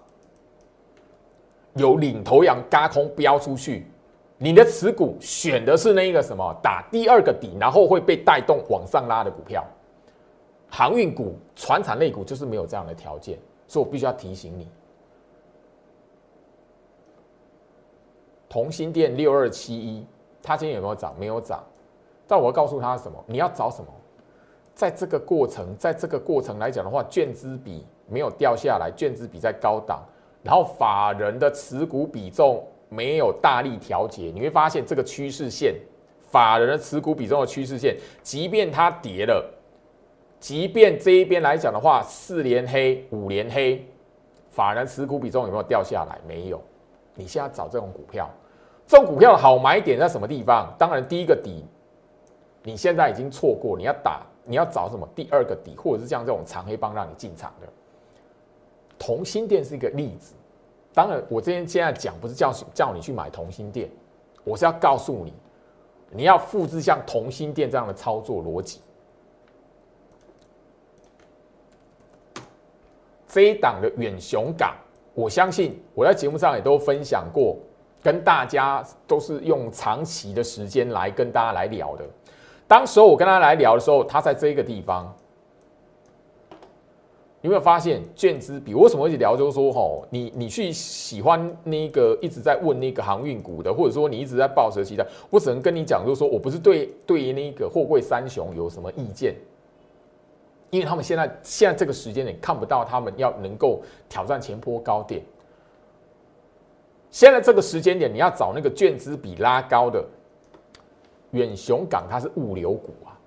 [1.75, 3.91] 有领头羊嘎空飙出去，
[4.39, 9.67] 你的持股选的是那个什么打第二个底，然后会被带动往上拉的股票，
[10.69, 13.37] 航运股、船产类股就是没有这样的条件，
[13.71, 14.69] 所以我必须要提醒你，
[18.49, 20.05] 同心店六二七一。
[20.43, 21.15] 它今天有没有涨？
[21.17, 21.63] 没有涨，
[22.27, 23.23] 但我要告诉他什么？
[23.29, 23.87] 你要找什么？
[24.75, 30.05] 在这个过程，在这个过程来讲的话，券资比没有掉下来，券资比在高档，
[30.43, 35.77] 然后法人的持股比重没有大力调节，你会发现这个趋势线，
[36.29, 39.49] 法人的持股比重的趋势线，即便它跌了，
[40.41, 43.87] 即便这一边来讲的话，四连黑、五连黑，
[44.49, 46.19] 法人持股比重有没有掉下来？
[46.27, 46.61] 没有。
[47.15, 48.29] 你现在找这种股票。
[48.87, 50.75] 这种股票的好买点在什么地方？
[50.79, 51.65] 当然，第一个底，
[52.63, 57.69] 你现在已经错过，你要打，你要找什么第二个底，或者是像这种长黑帮让你进场的。
[58.99, 60.35] 同心店是一个例子。
[60.95, 63.89] 当然，我这边现在讲不是叫叫你去买同心店，
[64.43, 65.35] 我是要告诉你，
[66.11, 68.81] 你要复制像同心店这样的操作逻辑。
[73.33, 74.75] 这一档的远雄港，
[75.15, 77.57] 我相信我在节目上也都分享过。
[78.03, 82.05] 跟大家都是用长期的时间来跟大家来聊的。
[82.67, 85.15] 当时候我跟他来聊的时候，他在这个地方，
[87.43, 88.73] 有没有发现卷资比？
[88.73, 89.37] 为什么一直聊？
[89.37, 99.35] 就是说，吼，你你去喜欢那个一直在问那个航运股的，或者说你一直在抱着期待，我只能跟你讲，就是说我不是对对于那个货柜三雄有什么意见，
[100.71, 105.23] 因为他们现在现在这个时间点看不到他们要能够挑战前坡高点。
[107.11, 110.05] 现在这个时间点，你要找那个券资比拉高的
[111.33, 113.19] 远雄港，它是物流股啊，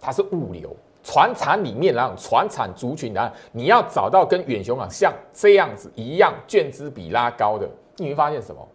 [0.00, 8.68] 它是物流船产里面那种船产族群啊，你要找到跟远雄港像这样子一样券资比拉高的，你会发现什么？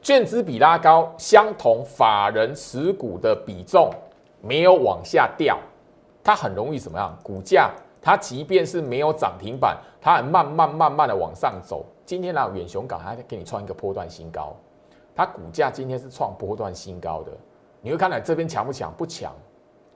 [0.00, 3.90] 券资比拉高，相同法人持股的比重
[4.40, 5.58] 没有往下掉，
[6.28, 7.16] 它很容易怎么样？
[7.22, 7.70] 股价
[8.02, 11.86] 它即便是没有涨停板，它还慢慢慢慢的往上走。
[12.04, 14.54] 今天呢，远雄港还给你创一个波段新高，
[15.16, 17.32] 它股价今天是创波段新高的。
[17.80, 18.92] 你会看到这边强不强？
[18.94, 19.32] 不强。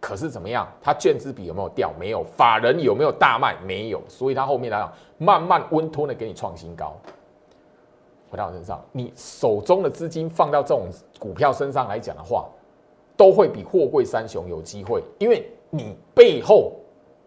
[0.00, 0.66] 可是怎么样？
[0.80, 1.92] 它券资比有没有掉？
[2.00, 2.24] 没有。
[2.24, 3.54] 法人有没有大卖？
[3.66, 4.00] 没有。
[4.08, 6.96] 所以它后面来讲，慢慢温吞的给你创新高。
[8.30, 10.86] 回到我身上，你手中的资金放到这种
[11.18, 12.48] 股票身上来讲的话，
[13.18, 16.74] 都会比货柜三雄有机会，因为你背后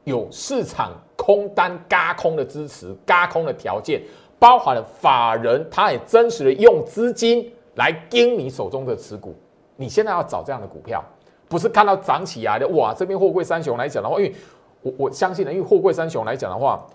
[0.03, 4.01] 有市场空单嘎空的支持，嘎空的条件。
[4.37, 9.33] 包含了法人，他也真实的用资金来盯你手中的持股。
[9.77, 11.03] 你现在要找这样的股票，
[11.47, 12.93] 不是看到涨起来的哇！
[12.93, 14.35] 这边货柜三雄来讲的话，因为
[14.81, 16.85] 我我相信呢，因为货柜三雄来讲的话，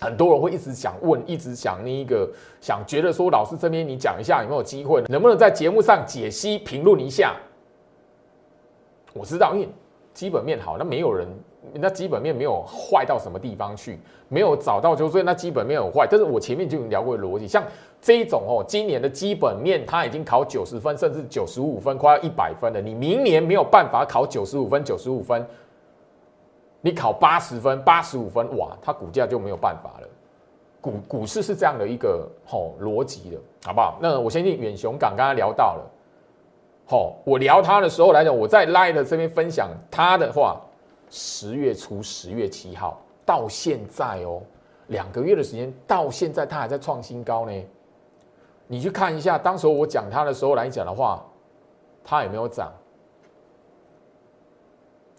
[0.00, 2.28] 很多人会一直想问，一直想那一个
[2.60, 7.36] 想觉得说，老师这边你讲一下有没有机会，能不能在节目上解析评论一下？
[9.12, 9.68] 我知道，因为
[10.14, 11.28] 基本面好，那没有人。
[11.72, 13.98] 那基本面没有坏到什么地方去，
[14.28, 16.06] 没有找到，就所以那基本面很坏。
[16.08, 17.64] 但是我前面就已经聊过逻辑，像
[18.02, 22.82] 这一种哦，今年的基本面它已经考九十分，甚至九十五分，快要一百分了。
[22.82, 25.44] 你明年没有办法考九十五分，九十五分，
[26.82, 30.08] 你考八十分，八十五分，哇，它股价就没有办法了。
[30.82, 33.98] 股股市是这样的一个吼逻辑的，好不好？
[34.02, 35.90] 那我相信远雄港刚刚聊到了，
[36.86, 40.60] 好，我聊它的时候来讲，我在 Light 这边分享它的话。
[41.16, 44.42] 十月初，十月七号到现在哦，
[44.88, 47.52] 两个月的时间，到现在它还在创新高呢。
[48.66, 51.24] 你去看一下，当时我讲它的时候来讲的话，
[52.02, 52.72] 它有没有涨？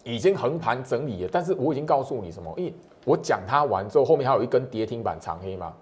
[0.04, 2.52] 已经横盘整理了，但是我已经告诉你什么？
[2.58, 2.74] 因为
[3.06, 5.72] 我讲它完之后，后面还有一根跌停板长黑嘛。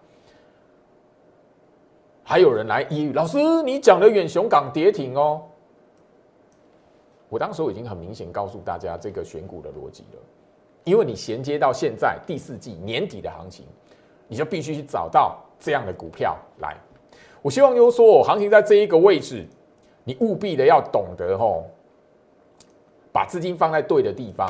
[2.23, 5.43] 还有人来依老师，你讲的远雄港跌停哦。
[7.35, 10.21] 我当时已经很明显告诉大家这个选股的逻辑了，
[10.85, 13.67] 因为你衔接到现在第四季年底的行情，
[14.29, 16.77] 你就必须去找到这样的股票来。
[17.43, 19.45] 我希望就是说，行情在这一个位置，
[20.05, 21.65] 你务必的要懂得吼，
[23.11, 24.49] 把资金放在对的地方。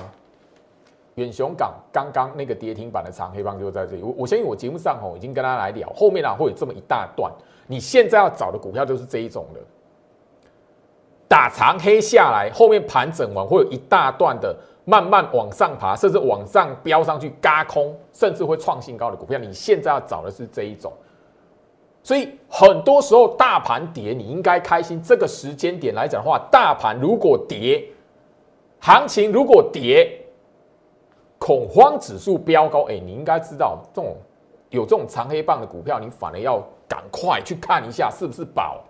[1.14, 4.02] 远雄港刚刚那个跌停板的长黑棒就在这里。
[4.02, 7.32] 我我相信我节目上吼已经跟大家来聊，后面啊会有这么一大段。
[7.66, 9.60] 你现在要找的股票就是这一种的，
[11.26, 19.38] 打长黑下来，后面盘整完会有一大段的慢慢往上爬，甚至往上飙上去，嘎空，甚至会创新高的股票。
[19.38, 20.92] 你现在要找的是这一种。
[22.02, 25.02] 所以很多时候大盘跌，你应该开心。
[25.02, 27.82] 这个时间点来讲的话，大盘如果跌，
[28.78, 30.20] 行情如果跌，
[31.38, 34.14] 恐慌指数飙高，哎，你应该知道这种
[34.68, 38.84] 有这种长黑棒的股票，你反而要赶快去看一下是不是宝。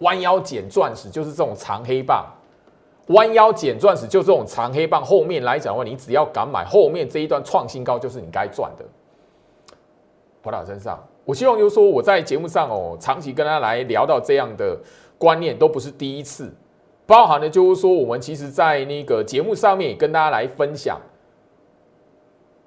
[0.00, 2.26] 弯腰捡钻石就是这种长黑棒，
[3.08, 5.04] 弯腰捡钻石就这种长黑棒。
[5.04, 8.84] 后面来讲的话，你只要敢买，后面这一段创新高就是你该赚的。
[10.42, 11.02] 回到身上。
[11.24, 14.78] 我希望就是说，我在节目上哦，长期跟他来聊到这样的
[15.18, 16.54] 观念，都不是第一次。
[17.04, 21.00] 包含的就是说，我们其实，在那个节目上面也跟大家来分享，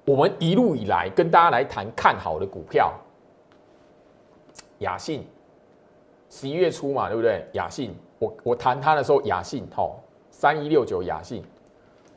[0.04, 2.92] 我们一路以来跟大家来谈看好的股票，
[4.80, 5.26] 雅信，
[6.30, 7.44] 十一月初嘛，对不对？
[7.52, 11.42] 雅信，我我谈它的时候，雅信，吼，三一六九雅信，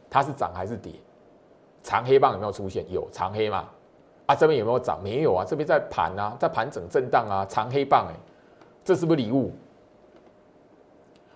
[0.10, 0.94] 它是涨还是跌？
[1.82, 2.86] 长黑棒有没有出现？
[2.90, 3.68] 有长黑嘛？
[4.28, 5.02] 啊，这边有没有涨？
[5.04, 8.16] 没有啊，这边在盘啊，在盘整震荡啊，长黑棒哎，
[8.86, 9.52] 这是不是礼物？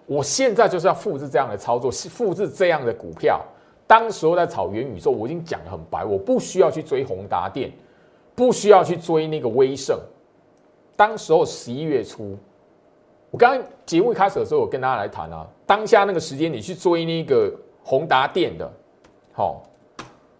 [0.06, 3.44] 我现在就是要复制这样的操作，复制这样的股票。
[3.86, 7.72] 当时候在炒元宇宙，我已经讲的很白，我不需要去追宏达电，
[8.36, 10.00] 不需要去追那个威盛。
[10.96, 12.38] 当时候十一月初，
[13.38, 18.68] 我刚刚节目一开始的时候，我跟大家来谈啊，当下那个时间你去追那个宏达电的，
[19.32, 19.62] 好，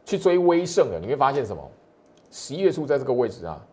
[0.04, 1.62] 去追威盛的，你会发现什么？
[2.32, 3.64] 十一月初在这个位置啊，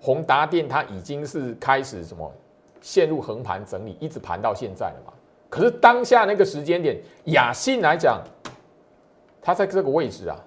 [0.00, 2.32] 宏达电它已经是开始什么
[2.80, 5.12] 陷入横盘整理，一直盘到现在了嘛。
[5.50, 8.24] 可是当下那个时间点，雅信来讲，
[9.42, 10.42] 它在这个位置啊，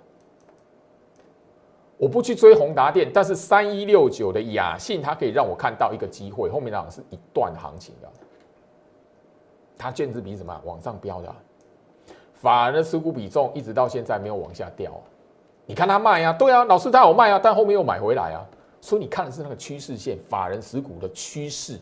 [2.03, 8.09] 我不去追宏达电，但是三一六九的雅信，它可以让我看到一个机会，后面那是一段行情的，
[9.77, 11.33] 它卷子比什么往上飙的，
[12.33, 14.91] 反而的持股比重一直到现在没有往下掉。
[15.65, 18.43] 你看他卖呀，对啊，老师他有卖啊，但后面又买回来啊，
[18.81, 21.79] 所以你看的是那个趋势线，法人持股的趋势，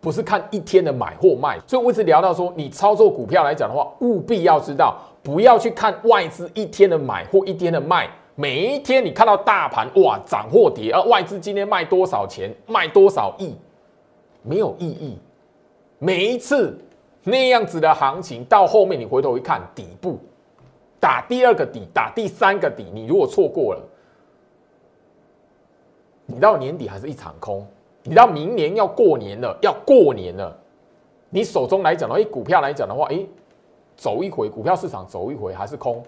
[0.00, 1.60] 不是看一天的买或卖。
[1.68, 8.10] 所以我一直聊到说，你操作股票来讲的话，务必要知道，不要去看外资一天的买或一天的卖。
[8.34, 13.54] 每一天你看到大盘哇涨或跌，而外资今天卖多少钱，卖多少亿，
[14.42, 15.18] 没有意义。
[15.98, 16.78] 每一次
[17.22, 20.18] 那样子的行情，到后面你回头一看底部。
[20.98, 23.82] 打第二个底，打第三个底，你如果错过了，
[26.26, 27.66] 你到年底还是一场空。
[28.04, 30.56] 你到明年要过年了，要过年了，
[31.28, 33.24] 你手中来讲的话，股票来讲的话，哎，
[33.96, 36.02] 走一回，股票市场走一回还是空，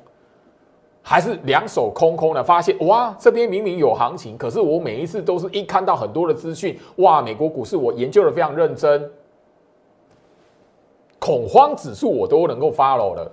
[1.06, 2.42] 还是两手空空的。
[2.42, 9.10] 发现哇，这边明明有行情，可是我每一次都是一看到很多的资讯，哇，美国股市我研究的非常认真，
[11.18, 13.30] 恐慌指数我都能够 follow 了。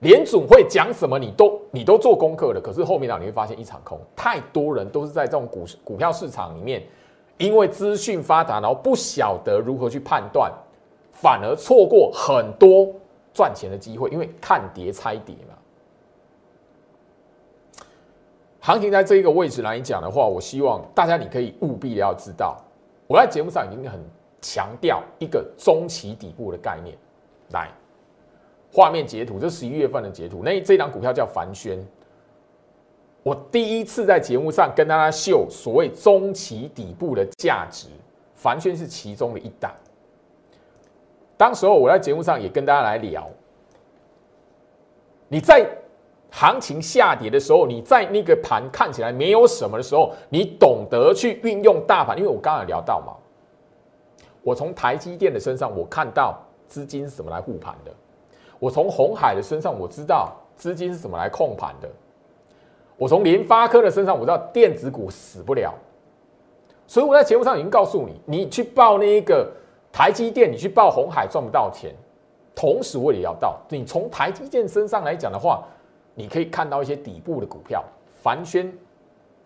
[0.00, 3.96] 联总会讲什么，你都你都做功课了，可是后面呢，你会发现一场空。
[4.16, 6.82] 太多人都是在这种股股票市场里面，
[7.38, 10.52] 因为资讯发达，然后不晓得如何去判断，
[11.12, 12.88] 反而错过很多
[13.32, 14.10] 赚钱的机会。
[14.10, 15.54] 因为看跌猜跌嘛。
[18.62, 22.56] 行情在这一个位置来讲的话，我希望大家你可以务必要知道，
[23.08, 24.00] 我在节目上已经很
[24.40, 26.96] 强调一个中期底部的概念，
[27.50, 27.68] 来。
[28.72, 30.42] 画面截图，这十一月份的截图。
[30.44, 31.78] 那这档股票叫凡轩。
[33.22, 37.88] 我第一次在节目上跟大家秀所谓中期底部的价值，
[38.34, 39.74] 凡轩是其中的一档。
[41.36, 43.28] 当时候我在节目上也跟大家来聊，
[45.28, 45.68] 你在
[46.34, 53.12] 行情下跌的时候，你在那个盘看起来没有什么的时候，你懂得去运用大盘，因为我刚才聊到嘛，
[54.42, 57.92] 我从台积电的身上我看到资金是怎么来护盘的。
[58.58, 61.88] 我从红海的身上我知道资金是怎么来控盘的，
[62.96, 65.74] 我从联发科的身上我知道电子股死不了，
[66.86, 69.50] 所以我在节目上已经告诉你，你去报那一个
[69.92, 71.92] 台积电，你去报红海赚不到钱，
[72.54, 75.64] 同时我也聊到，你从台积电身上来讲的话，
[76.14, 77.84] 你可以看到一些底部的股票，
[78.22, 78.72] 凡轩，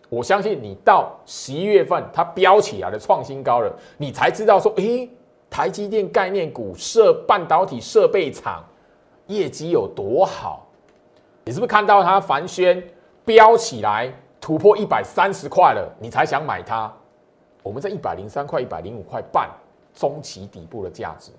[0.08, 5.08] 我相信你到十一月份它飙起来的创新高了，你才知道说，诶，
[5.48, 8.64] 台积电概念股设半导体设备厂
[9.26, 10.66] 业绩有多好，
[11.44, 12.82] 你是不是看到它凡轩
[13.24, 16.92] 飙起来突破一百三十块了，你才想买它？
[17.62, 19.50] 我们在一百零三块、一百零五块半
[19.92, 21.32] 中期底部的价值。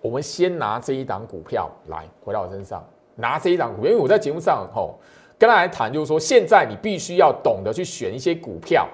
[0.00, 2.84] 我们先拿这一档股票来回到我身上，
[3.16, 4.98] 拿这一档股票，因为我在节目上吼
[5.38, 8.88] 跟大家谈，就是说现在你必须要懂得去选一些股票，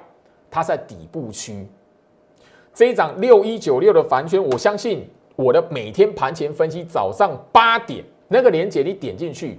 [0.51, 1.67] 它在底部区。
[2.73, 9.59] 这一档六一九六的凡轩，我相信我的每天盘前分析，早上八点那个链接你点进去，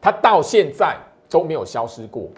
[0.00, 0.96] 它到现在
[1.30, 2.28] 都没有消失过。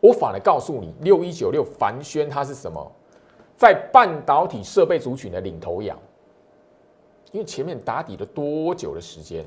[0.00, 2.92] 我反而告诉你，六一九六凡轩它是什么，
[3.56, 5.98] 在半导体设备族群的领头羊。
[7.32, 9.44] 因为前面打底了多久的时间？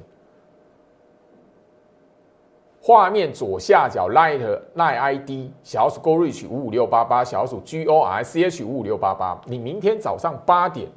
[2.88, 4.39] 画面左下角 Light
[4.77, 10.88] Light ID 小鼠 Go Reach 五五六八八小鼠 G O R C H 五五六八八，你明天早上八点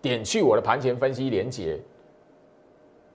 [0.00, 1.78] 点去我的盘前分析连接，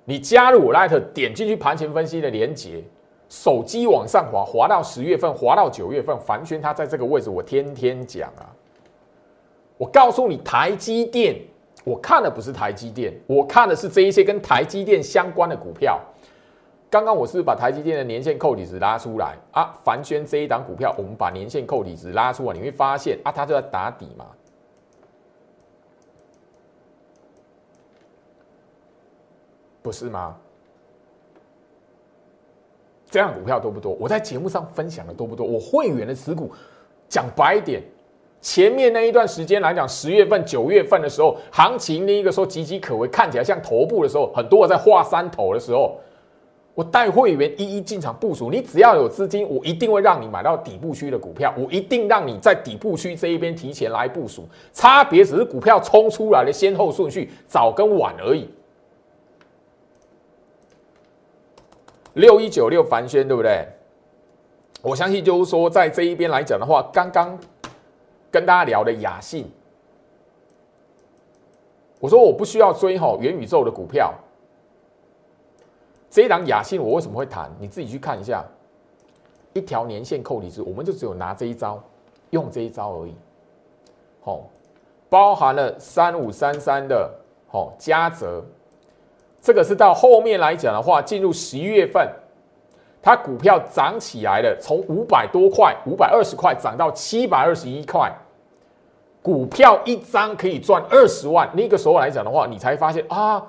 [0.05, 2.83] 你加入我 Light 点进去盘前分析的连接，
[3.29, 8.45] 手机往上滑，滑到十月份，滑到九月份，凡轩他在这个位置，我天天讲啊，
[9.75, 11.35] 我告诉你台积电。
[11.85, 15.99] 我看的不是台积电，我看的是这一些跟台积电相关的股票。
[16.89, 24.25] 刚刚我是把台积电的年线扣底值拉出来啊，凡轩这一档股票，我们把年线扣底值拉出来，你会发现啊，它就在打底嘛，
[29.83, 30.35] 不是吗？
[33.11, 33.93] 这样股票多不多？
[33.99, 35.45] 我在节目上分享的多不多？
[35.45, 36.51] 我会员的持股，
[37.07, 37.83] 讲白一点。
[38.41, 45.99] 前面那一段时间来讲，十月份、九月份的时候，行情那一个说岌岌可危，看起来像头部的时候，很多人在画山头的时候，
[46.79, 48.49] 我带会员一一进场部署。
[48.49, 54.47] 你只要有资金，我一定会让你买到底部区的股票，我一定让你在底部区这一边提前来部署。
[54.71, 58.49] 差别只是股票冲出来的先后顺序早跟晚而已。
[62.13, 63.67] 六一九六凡轩，对不对？
[64.81, 67.37] 我相信就是说，在这一边来讲的话，刚刚。
[68.31, 69.51] 跟大家聊的雅信，
[71.99, 74.13] 我说我不需要追哈元宇宙的股票，
[76.09, 77.51] 这一档雅信我为什么会谈？
[77.59, 78.43] 你自己去看一下，
[79.53, 81.81] 一条年限扣底值，我们就只有拿这一招，
[82.31, 83.13] 用这一招而已。
[84.21, 84.41] 好，
[85.09, 87.09] 包含了三五三三的
[87.47, 88.43] 好嘉泽，
[89.41, 92.09] 这个是到后面来讲的话，进入十一月份，
[93.01, 98.11] 它股票涨起来了，从五百多块、五百二十块涨到七百二十一块。
[99.21, 103.45] 股票一张可以赚二十万，那个时候来讲的话，你才发现啊，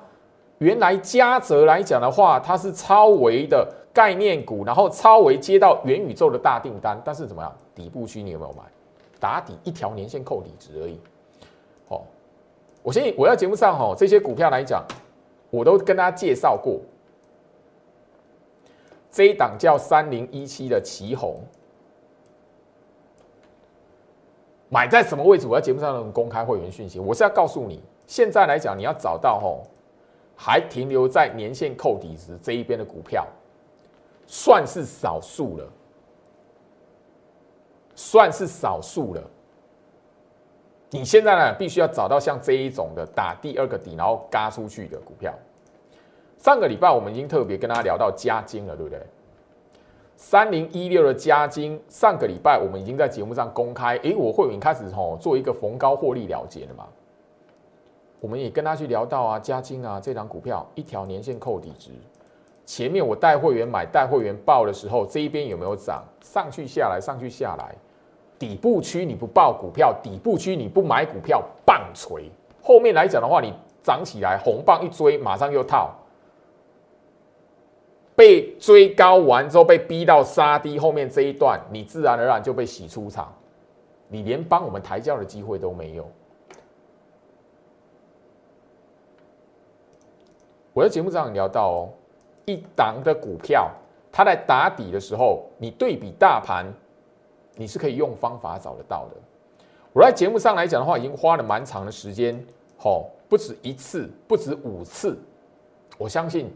[0.61, 7.51] 原来嘉泽来讲的话，它是超维的概念股，然后超维接到元宇宙的大订单，但是怎么样？
[7.73, 8.61] 底部区你有没有买？
[9.19, 10.99] 打底一条年线扣底值而已。
[11.87, 12.01] 哦，
[12.83, 14.85] 我相信我在节目上哈，这些股票来讲，
[15.49, 16.79] 我都跟大家介绍过。
[19.09, 21.39] 这一档叫三零一七的旗红。
[24.69, 25.47] 买在什么位置？
[25.47, 26.99] 我在节目上公开会员讯息。
[26.99, 29.63] 我是要告诉你，现在来讲，你要找到吼，
[30.43, 33.27] 还停留在年线扣底时这一边的股票，
[34.25, 35.69] 算是少数了，
[37.93, 39.21] 算是少数了。
[40.89, 45.31] 你现在呢，必须要找到像这一种的打第二个底，然后嘎出去的股票。
[46.39, 48.99] 上个礼拜我们已经特别跟大家聊到加金了，对不对？
[50.15, 56.87] 三零一六的加金，上个礼拜我们已经在节目上公开，诶，我会员开始吼做一个逢高获利了结了嘛？
[58.21, 61.89] 我们也跟他去聊到啊，加金啊这张股票一条年限扣底值，
[62.67, 66.03] 前面我带会员买带会员报的时候，这一边有没有涨？
[66.21, 67.75] 上去下来，上去下来，
[68.37, 72.29] 底部区你不报股票，底部区你不买股票，棒槌。
[72.61, 73.51] 后面来讲的话，你
[73.81, 75.89] 涨起来红棒一追，马上又套。
[78.15, 83.33] 被追高完之后，被逼到杀低，后面这一段你自然而然就被洗出场，
[84.07, 86.07] 你连帮我们抬轿的机会都没有。
[90.73, 91.89] 我在节目上聊到哦，
[92.45, 93.69] 一档的股票，
[94.11, 96.65] 它在打底的时候，你对比大盘，
[97.55, 99.15] 你是可以用方法找得到的。
[99.93, 102.41] 我在节目上来讲的话，已经花了蛮长的时间，
[102.77, 105.17] 吼，不止一次，不止五次，
[105.97, 106.49] 我相信。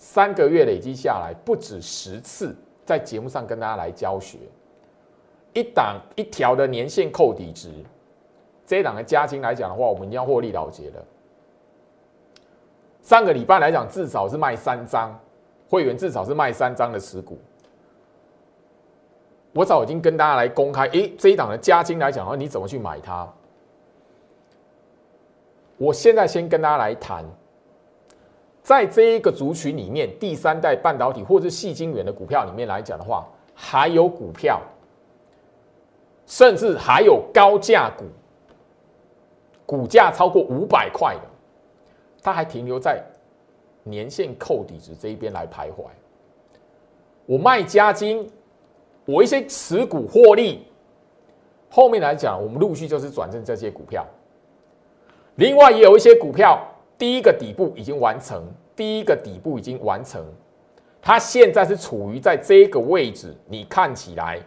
[0.00, 2.54] 三个月累积下来，不止十次
[2.86, 4.38] 在节目上跟大家来教学，
[5.52, 7.72] 一档一条的年限扣底值，
[8.64, 11.04] 这一档的加金来讲的话，我们一定要获利了结了。
[13.08, 15.18] 上个礼拜来讲，至少是卖三张，
[15.66, 17.38] 会员至少是卖三张的持股。
[19.54, 23.26] 我早已经跟大家来公开，诶，这一档的加金来讲的话，你怎么去买它？
[25.78, 27.24] 我现在先跟大家来谈，
[28.62, 34.60] 在这一个族群里面，第三代半导体或者细晶圆的股票里面来讲的话，还有股票，
[36.26, 38.04] 甚至还有高价股，
[39.64, 41.37] 股价超过五百块的。
[42.22, 43.02] 它还停留在
[43.84, 45.86] 年限扣底值这一边来徘徊。
[47.26, 48.30] 我卖加金，
[49.04, 50.66] 我一些持股获利，
[51.70, 54.06] 后面来讲，我们陆续就是转正这些股票。
[55.36, 56.60] 另外也有一些股票，
[56.96, 58.42] 第一个底部已经完成，
[58.74, 60.24] 第一个底部已经完成，
[61.00, 64.40] 它现在是处于在这个位置，你看起来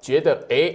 [0.00, 0.74] 觉得哎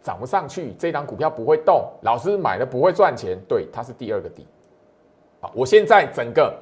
[0.00, 4.46] 涨不上去，这张股票不会动，老师买了不会赚钱，对，它是第二个底。
[5.40, 6.52] 好，我现在整个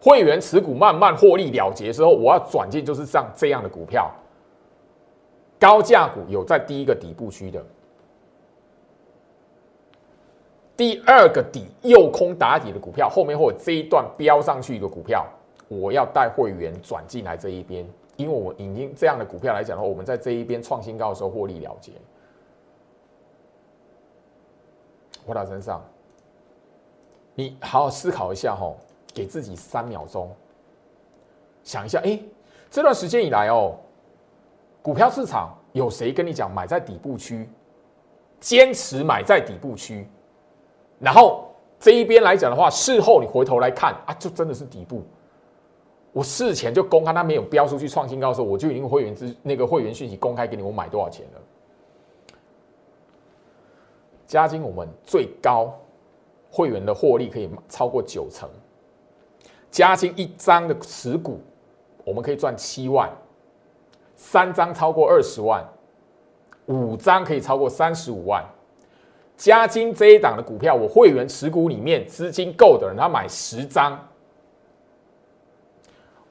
[0.00, 4.10] 会员持股慢慢获利了结之后，我要转进就是像这样的股票，
[5.58, 7.62] 高价股有在第一个底部区的，
[10.76, 15.26] 第二个底右空打底的股票，后面或者这一段飙上去的股票，
[15.68, 21.92] 我要带会员转进来这一边，因为我已经这样的股票来讲的话，我们在这一边创新高的时候获利了结，
[25.26, 25.84] 我打身上。
[27.38, 28.74] 你好好思考一下哈，
[29.14, 30.28] 给自己三秒钟，
[31.62, 32.18] 想一下，哎，
[32.68, 33.76] 这段时间以来哦，
[34.82, 37.48] 股票市场有谁跟你讲买在底部区，
[38.40, 40.04] 坚持买在底部区，
[40.98, 45.04] 然后这一边来讲的话，事后你回头来看啊，就真的是底部。
[46.10, 52.34] 我事前就公开，他没有标出去创新高的时候，我就已经会员资那个会员讯息公开给你，我买多少钱了？
[54.26, 55.72] 加金我们最高。
[56.50, 58.48] 会员的获利可以超过九成，
[59.70, 61.40] 加金一张的持股，
[62.04, 63.10] 我们可以赚七万，
[64.16, 65.62] 三张超过二十万，
[66.66, 68.44] 五张可以超过三十五万。
[69.36, 74.08] 加金这一档的股票，我会员持股里面资金够的人，他买十张，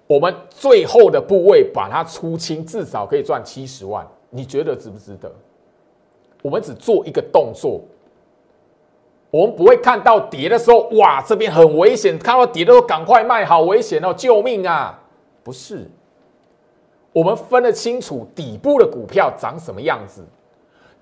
[0.08, 4.06] 我们最后的部位把它出清，至少可以赚七十万。
[4.30, 5.32] 你觉得值不值得？
[6.42, 7.82] 我们只做一个动作。
[9.38, 12.18] 我们不会看到跌的时候，哇，这边很危险。
[12.18, 15.00] 看到跌的时候，赶快卖，好危险哦，救命啊！
[15.44, 15.88] 不是，
[17.14, 20.26] 我们分得清楚底部的股票长什么样子，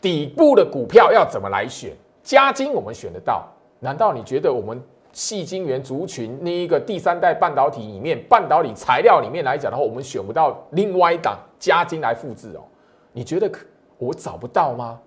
[0.02, 1.94] 底部的股票要怎么来选。
[2.24, 3.48] 加金我们选得到，
[3.80, 4.84] 难道你觉得我们
[5.14, 12.66] 细晶圆族群那一个第三代半导体里面，半导体材料里面来讲的话，我们选不到另外一档加金来复制哦？
[13.14, 13.50] 你觉得
[13.98, 15.00] 我找不到吗？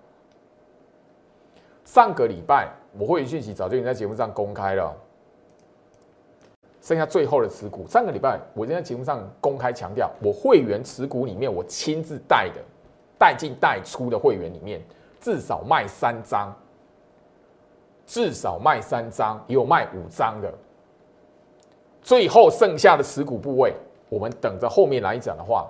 [1.85, 2.67] 上个礼拜。
[2.99, 4.93] 我会员讯息早就已经在节目上公开了，
[6.81, 7.87] 剩下最后的持股。
[7.87, 12.55] 上个礼拜我在节目上公开强调，我会员持股里面我亲自带的、
[13.17, 14.81] 带进带出的会员里面，
[15.21, 16.53] 至少卖三张，
[18.05, 20.53] 至少卖三张，也有卖五张的。
[22.01, 23.73] 最后剩下的持股部位，
[24.09, 25.69] 我们等着后面来讲的话，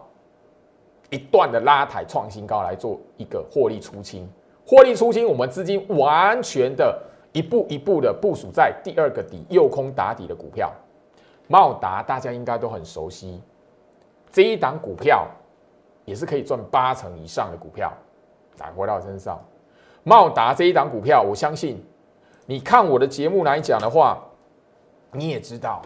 [1.11, 4.27] 一段的拉抬创新高来做一个获利出清。
[4.65, 6.99] 获利出清，我们资金完全的。
[7.31, 10.73] 一步一步的部署在第二个底右空打底的股票，
[11.47, 13.41] 茂达大家应该都很熟悉，
[14.31, 15.27] 这一档股票
[16.05, 17.93] 也是可以赚八成以上的股票。
[18.57, 19.39] 来回到身上，
[20.03, 21.81] 茂达这一档股票，我相信
[22.45, 24.21] 你看我的节目来讲的话，
[25.11, 25.81] 你也知道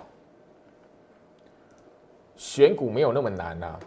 [2.36, 3.80] 选股没有那么难呐，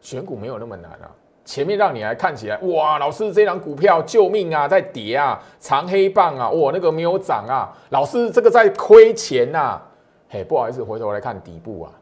[0.00, 1.14] 选股没有那么难啊。
[1.46, 9.80] 前面让你来看起来，哇，老师这张股票救命啊，在跌啊，长黑棒啊，哇，那个没有涨啊，老师这个在亏钱呐，
[10.28, 11.92] 嘿，不好意思，回头来看底部啊，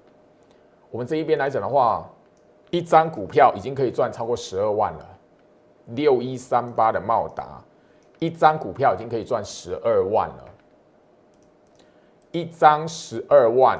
[0.91, 2.11] 我们这一边来讲的话，
[2.71, 5.07] 一张股票已经可以赚超过十二万了，
[5.89, 7.63] 六一三八的茂达，
[8.21, 10.45] 一张股票已经可以赚十二万了，
[12.33, 13.79] 一张十二万，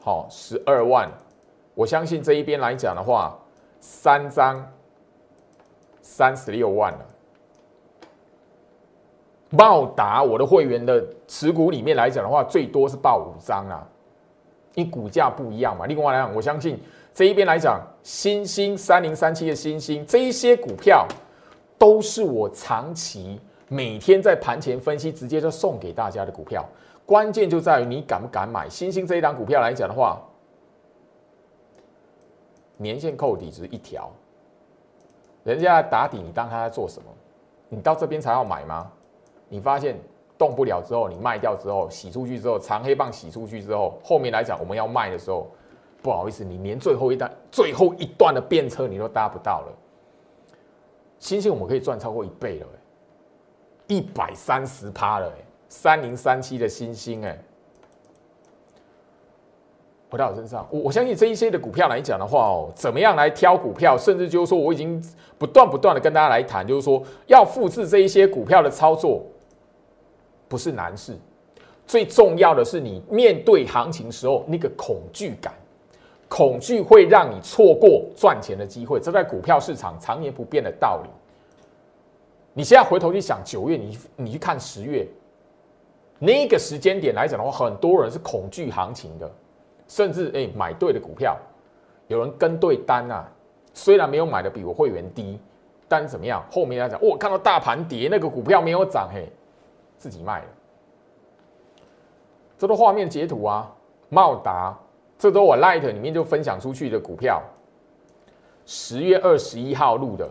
[0.00, 1.08] 好，十二万，
[1.76, 3.38] 我相信这一边来讲的话。
[3.86, 4.66] 三张，
[6.00, 7.06] 三十六万了。
[9.54, 13.86] 报达，我的会员的持股里面来讲的话，最多是报五张啊，
[14.74, 15.84] 因股价不一样嘛。
[15.84, 16.80] 另外来讲，我相信
[17.12, 21.06] 这一边来讲，新兴三零三七的新兴这一些股票，
[21.76, 26.66] 都是我长期每天在盘前分析，直接就送给大家的股票。
[27.04, 30.18] 关键就在于你敢不敢买新兴这一档股票来讲的话。
[32.76, 34.10] 年线扣底值一条，
[35.44, 37.08] 人家打底，你当他在做什么？
[37.68, 38.90] 你到这边才要买吗？
[39.48, 39.96] 你发现
[40.36, 45.48] 动不了之后，你卖掉之后，洗出去之后，长黑棒洗出去之后，后面来讲我们要卖的时候，
[46.02, 49.72] 不好意思，你连最后一段、最后一段的便车你都搭不到了。
[51.18, 52.66] 星星我们可以赚超过一倍了，
[53.86, 57.38] 一百三十趴了，哎，三零三七的星星，哎。
[60.14, 65.02] 回到我身上，我我相信这一些的股票来讲的话哦，怎么样来挑股票，甚至就是说，我已经
[65.36, 69.24] 不断不断的跟大家来谈，就是说要复制这一些股票的操作，
[70.46, 71.18] 不是难事，
[71.84, 75.52] 最重要的是你面对行情时候那个恐惧感，
[76.28, 81.10] 恐惧会让你错过赚钱的机会，这在股票市场常年不变的道理。
[82.52, 85.04] 你现在回头去想九月，你你去看十月
[86.20, 89.28] 那个时间点来讲的话，很多人是恐惧行情的。
[89.86, 91.36] 甚至哎，买对的股票，
[92.08, 93.30] 有人跟对单啊，
[93.72, 95.38] 虽然没有买的比我会员低，
[95.88, 96.44] 但怎么样？
[96.50, 99.28] 后面来讲，我看到大盘跌，那个股票没有涨，嘿，
[99.98, 100.46] 自己卖了。
[102.56, 103.70] 这都画面截图啊，
[104.08, 104.78] 茂达，
[105.18, 107.42] 这都我 Light 里面就分享出去的股票。
[108.64, 110.26] 十月二十一号录的，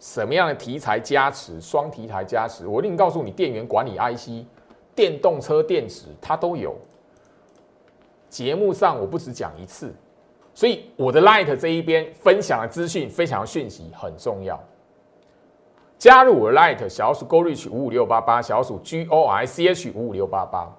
[0.00, 1.60] 什么样的题材加持？
[1.60, 4.44] 双题材加持，我另告诉你，电源管理 IC、
[4.96, 6.74] 电动车电池，它都有。
[8.30, 9.92] 节目上我不只讲一次，
[10.54, 14.58] 所以我的 Light 这一边分享的资讯、分享的讯息很重要。
[15.98, 20.74] 加入我的 Light 小鼠 Go Reach 五五六八八，小鼠 G O I C H 五五六八八。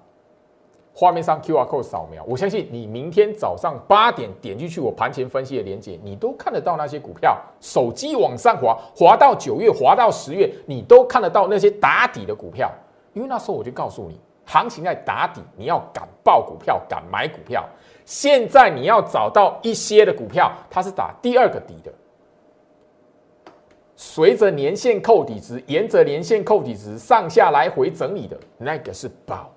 [0.94, 7.38] 画面上 QR code 扫描，我相信你明天早上八点点进去我盘前分析的连接，你都看得到那些股票。
[7.60, 12.70] 手机往上滑，滑到九月，滑到十月，你都看得到那些打底的股票。
[13.14, 14.20] 因为那时候我就告诉你。
[14.44, 17.68] 行情在打底，你要敢报股票，敢买股票。
[18.04, 21.92] 现在你要找到一些的股票，它是打第二个底的。
[23.94, 29.52] 随着年线扣底值，沿着年线扣底值上下来回整理的那个是宝，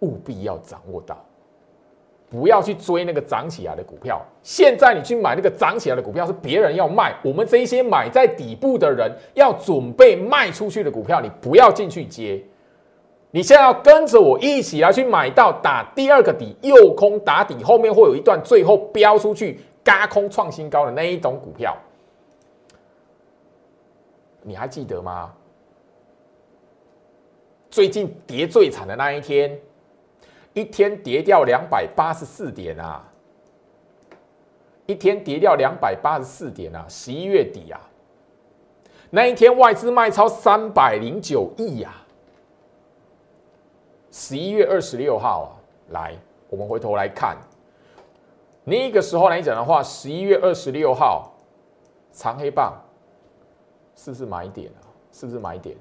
[0.00, 1.24] 务必要掌握到，
[2.28, 4.20] 不要去追那个涨起来的股票。
[4.42, 12.42] 现在你去买那个涨起来的股票，是别人要卖，我们这一些买在底部的人要准备卖出去的股票，你不要进去接。
[13.34, 21.76] 你现在要跟着我一起来去买到打第二个底，右空打底，后面会有一段最后飙出去，嘎空创新高的那一种股票，
[24.40, 25.34] 你还记得吗？
[27.68, 29.58] 最近跌最惨的那一天，
[30.52, 33.02] 一天跌掉两百八十四点啊！
[34.86, 36.86] 一天跌掉两百八十四点啊！
[36.88, 37.80] 十一月底啊，
[39.10, 41.92] 那一天外资卖超三百零九亿呀！
[44.16, 45.50] 十一月二十六号啊，
[45.90, 46.16] 来，
[46.48, 47.36] 我们回头来看，
[48.62, 51.32] 那个时候来讲的话，十一月二十六号
[52.12, 52.80] 长黑棒
[53.96, 54.86] 是不是买点啊？
[55.10, 55.76] 是不是买点？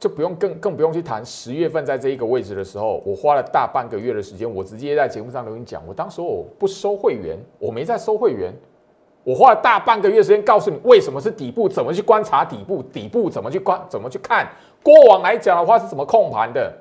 [0.00, 8.54] 就不用更更不用去谈十月份在这一个位置的时候，我花了大半个月的时间，我直接在节目上跟你讲，我当时我不收会员，我没在收会员，
[9.26, 14.48] 我花了大半个月时间告诉你为什么是底部，怎么去观察底部，底部怎么去观，怎么去看。
[14.84, 16.72] 过往来讲的话是怎么控盘的？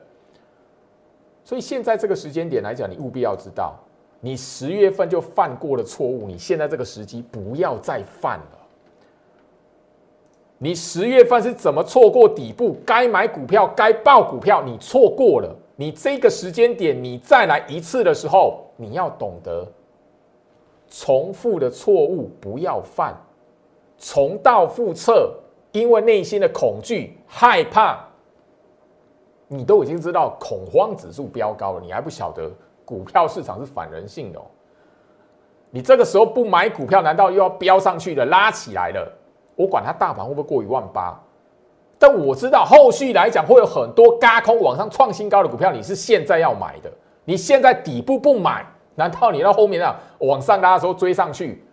[1.43, 3.73] 所以现在这个时间点来讲，你务必要知道，
[4.19, 8.59] 你十月份就犯过的错误，你现在这个时机不要再犯了。
[10.59, 12.77] 你十月份是怎么错过底部？
[12.85, 15.49] 该买股票、该报股票，你错过了。
[15.75, 19.67] 你这个时间点，你再来一次的时候，你要懂得
[20.89, 23.15] 重复的错误不要犯，
[23.97, 25.33] 重蹈覆辙。
[25.71, 27.99] 因为内心的恐惧、害怕，
[29.45, 32.49] 你都已经知道恐慌指数飙高了，你还不晓得
[32.85, 34.39] 股票市场是反人性的。
[35.71, 39.11] 你这个时候不买股票，难道又要飙上去了、拉起来了？
[39.57, 41.21] 我管它大盘会不会过一万八，
[41.99, 46.89] 但我知道后续来讲会有很多嘎空往上创新高的股票，你是现在要买的。
[47.25, 48.65] 你现在底部不买，
[48.95, 51.63] 难道你到后面啊往上拉的时候追上去？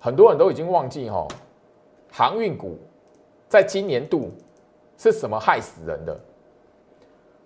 [0.00, 1.26] 很多人都已经忘记哈，
[2.12, 2.78] 航运股
[3.48, 4.30] 在今年度
[4.96, 6.18] 是什么害死人的？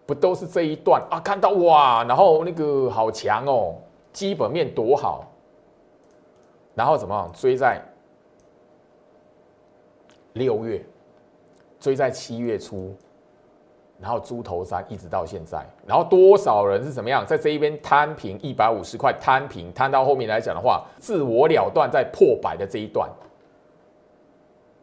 [0.06, 1.18] 不都是这一段啊？
[1.20, 3.76] 看到哇，然后那个好强哦，
[4.12, 5.24] 基本面多好，
[6.74, 7.80] 然后怎么追在
[10.34, 10.84] 六月，
[11.78, 12.94] 追在七月初。
[14.00, 23.10] 然后猪头山一直到现在，然后多少人是怎么样在这一边摊平一百五十块摊平，摊到后面来讲的话，自我了断在破百的这一段，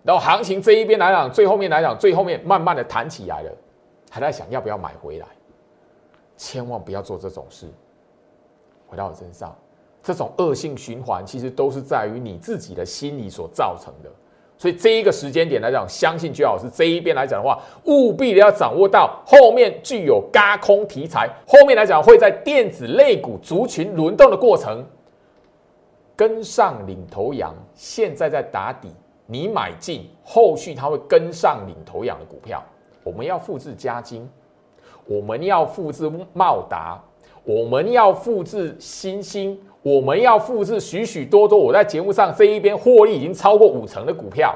[0.03, 3.51] 然后行情这一边来讲，最后面来讲，最后面慢慢的弹起来了，
[4.11, 5.25] 还在想要不要买回来，
[6.37, 7.67] 千万不要做这种事。
[8.85, 9.55] 回到我身上，
[10.03, 14.11] 这种恶性循环其实都是在于你自己的心理所造成的。
[14.59, 24.83] 所以这一个时间点来讲，相信居老师这一边来讲的话，务必的要掌握到后面具有嘎空题材，后面来讲会在电子类股族群轮动的过程
[26.15, 28.89] 跟上领头羊，现在在打底，
[29.27, 32.63] 你买进，后续它会跟上领头羊的股票。
[33.03, 34.27] 我们要复制嘉金，
[35.05, 36.99] 我们要复制茂达，
[37.43, 39.59] 我们要复制新兴。
[39.87, 44.53] 我们要复制许许多多我在节目上这一边获利已经超过五成的股票。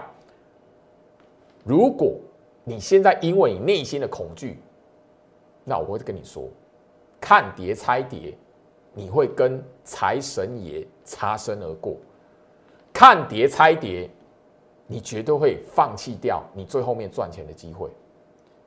[1.63, 2.15] 如果
[2.65, 4.59] 你现在因为你内心的恐惧，
[5.63, 6.49] 那我会跟你说，
[7.21, 8.38] 看跌猜跌，
[8.93, 11.95] 你会跟财神爷擦身而过；
[12.91, 14.09] 看跌猜跌，
[14.86, 17.89] 你绝对会放弃掉你最后面赚钱的机会。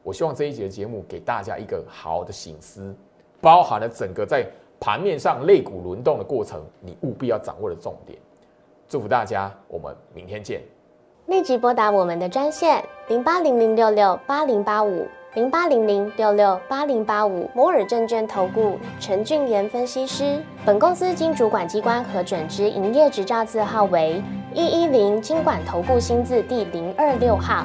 [0.02, 2.96] 我希望这一节节目给大家一个好的醒思，
[3.38, 4.46] 包含了整个在。
[4.85, 8.18] 盘面上类股轮动的过程，你务必要掌握的重点。
[8.87, 10.61] 祝福大家，我们明天见。
[11.24, 20.39] 立即拨打我们的专线零八零零六六八零八五零八零零六六八零八五摩尔证券投顾陈俊言分析师。
[20.66, 24.22] 本公司经主管机关核准之营业执照字号为
[24.53, 27.64] 一一零金管投顾新字第零二六号。